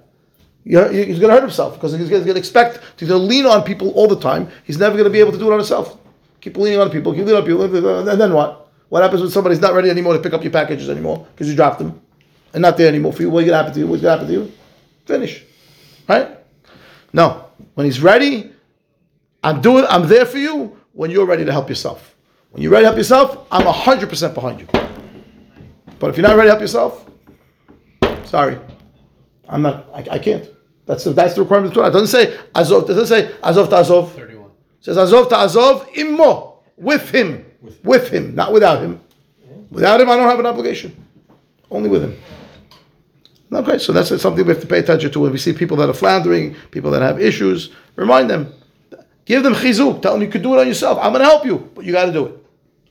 [0.65, 4.07] He's going to hurt himself because he's going to expect to lean on people all
[4.07, 4.49] the time.
[4.65, 5.99] He's never going to be able to do it on himself.
[6.41, 8.71] Keep leaning on people, keep leaning on people, and then what?
[8.89, 11.55] What happens when somebody's not ready anymore to pick up your packages anymore because you
[11.55, 12.01] dropped them
[12.53, 13.31] and not there anymore for you?
[13.31, 13.87] What's going to happen to you?
[13.87, 14.53] What's going to happen to you?
[15.07, 15.45] Finish.
[16.09, 16.37] Right?
[17.13, 17.47] No.
[17.75, 18.53] When he's ready,
[19.45, 19.87] I'm doing.
[19.89, 22.17] I'm there for you when you're ready to help yourself.
[22.51, 24.67] When you're ready to help yourself, I'm hundred percent behind you.
[25.99, 27.09] But if you're not ready to help yourself,
[28.31, 28.59] sorry,
[29.49, 29.87] I'm not.
[29.93, 30.49] I, I can't.
[30.87, 31.91] That's the, that's the requirement of the Torah.
[31.91, 32.85] It doesn't say azov.
[32.85, 34.13] It doesn't say azov to azov.
[34.15, 34.51] Thirty-one.
[34.51, 37.45] It says azov to azov immo with him,
[37.83, 39.01] with him, not without him.
[39.71, 40.97] Without him, I don't have an obligation.
[41.71, 42.17] Only with him.
[43.53, 45.89] Okay, so that's something we have to pay attention to when we see people that
[45.89, 47.71] are floundering, people that have issues.
[47.97, 48.53] Remind them,
[49.25, 50.03] give them chizuk.
[50.03, 50.99] Tell them you could do it on yourself.
[51.03, 52.40] I'm going to help you, but you got to do it.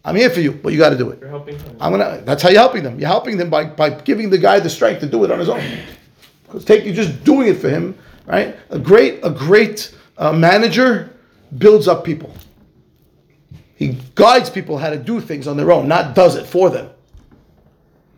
[0.06, 1.20] I'm here for you, but you got to do it.
[1.20, 1.76] You're helping him.
[1.80, 2.22] I'm gonna.
[2.24, 3.00] That's how you're helping them.
[3.00, 5.50] You're helping them by, by giving the guy the strength to do it on his
[5.50, 5.62] own.
[6.46, 8.56] Because take you just doing it for him, right?
[8.70, 11.14] A great a great uh, manager
[11.58, 12.34] builds up people.
[13.76, 16.90] He guides people how to do things on their own, not does it for them.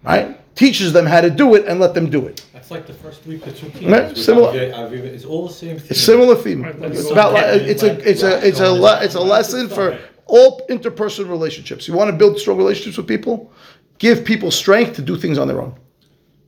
[0.03, 0.37] Right?
[0.55, 2.43] Teaches them how to do it and let them do it.
[2.53, 3.91] That's like the first three Pesukim.
[3.91, 5.87] Right, similar- It's all the same thing.
[5.91, 6.61] It's similar theme.
[6.61, 7.69] that's It's so about li- different.
[7.69, 9.99] it's a it's a it's a it's a lesson for
[10.31, 11.87] all interpersonal relationships.
[11.87, 13.51] You want to build strong relationships with people,
[13.99, 15.75] give people strength to do things on their own.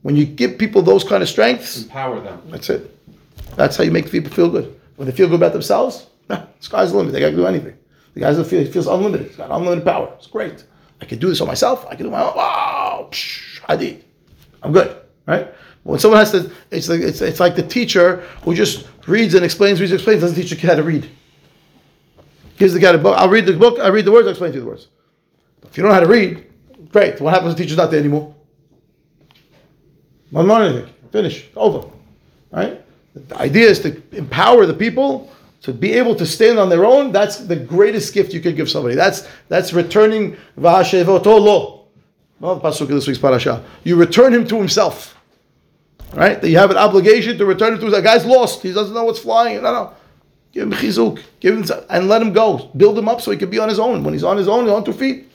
[0.02, 2.40] When you give people those kind of strengths, Empower them.
[2.50, 2.90] that's it.
[3.56, 4.78] That's how you make people feel good.
[4.96, 7.12] When they feel good about themselves, nah, sky's the limit.
[7.12, 7.76] They got to do anything.
[8.14, 9.28] The guys that feel feels unlimited.
[9.28, 10.12] He's got unlimited power.
[10.16, 10.64] It's great.
[11.00, 11.86] I can do this on myself.
[11.90, 12.36] I can do my own.
[12.36, 14.04] Wow, psh, I did.
[14.62, 15.48] I'm good, right?
[15.82, 19.44] When someone has to, it's like it's, it's like the teacher who just reads and
[19.44, 21.10] explains, reads and explains, doesn't teach the kid how to read.
[22.56, 23.16] Gives the guy a book.
[23.18, 23.78] I'll read the book.
[23.80, 24.26] I read the words.
[24.26, 24.88] I'll explain to you the words.
[25.64, 26.46] If you don't know how to read,
[26.90, 27.20] great.
[27.20, 28.34] What happens the teacher's not there anymore?
[30.32, 30.94] Don't learn anything.
[31.10, 31.46] Finish.
[31.56, 31.88] Over.
[32.52, 32.80] Right?
[33.14, 35.32] The idea is to empower the people
[35.62, 37.10] to be able to stand on their own.
[37.10, 38.94] That's the greatest gift you could give somebody.
[38.94, 41.86] That's that's returning v'hashevoto lo.
[42.40, 43.64] Well, the pasuk of this week's parasha.
[43.84, 45.16] You return him to himself.
[46.14, 46.40] right?
[46.40, 47.86] That you have an obligation to return it to.
[47.94, 48.62] A guy's lost.
[48.62, 49.62] He doesn't know what's flying.
[49.62, 49.92] No.
[50.54, 51.20] Give him chizuk.
[51.40, 52.70] Give him and let him go.
[52.76, 54.04] Build him up so he can be on his own.
[54.04, 55.28] When he's on his own, on two feet.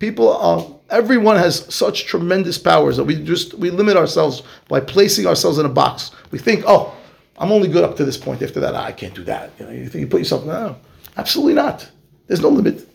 [0.00, 5.26] People, uh, everyone has such tremendous powers that we just we limit ourselves by placing
[5.26, 6.10] ourselves in a box.
[6.32, 6.92] We think, oh,
[7.38, 8.42] I'm only good up to this point.
[8.42, 9.52] After that, I can't do that.
[9.60, 10.76] You know, you think you put yourself no,
[11.16, 11.88] absolutely not.
[12.26, 12.88] There's no limit.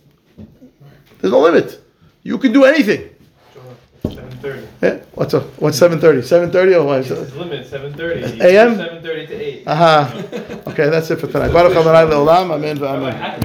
[1.20, 1.82] There's no limit.
[2.24, 3.10] You can do anything.
[4.42, 5.00] Yeah.
[5.14, 5.44] What's up?
[5.62, 6.22] What's seven thirty?
[6.22, 7.00] Seven thirty or what?
[7.00, 8.24] It's limit seven thirty.
[8.42, 8.76] AM?
[8.78, 9.68] Seven thirty to eight.
[9.68, 10.14] Aha.
[10.68, 11.52] Okay, that's it for tonight.
[11.52, 12.52] Baruch Adonai leolam.
[12.52, 12.78] Amen.
[12.78, 13.40] v'amen.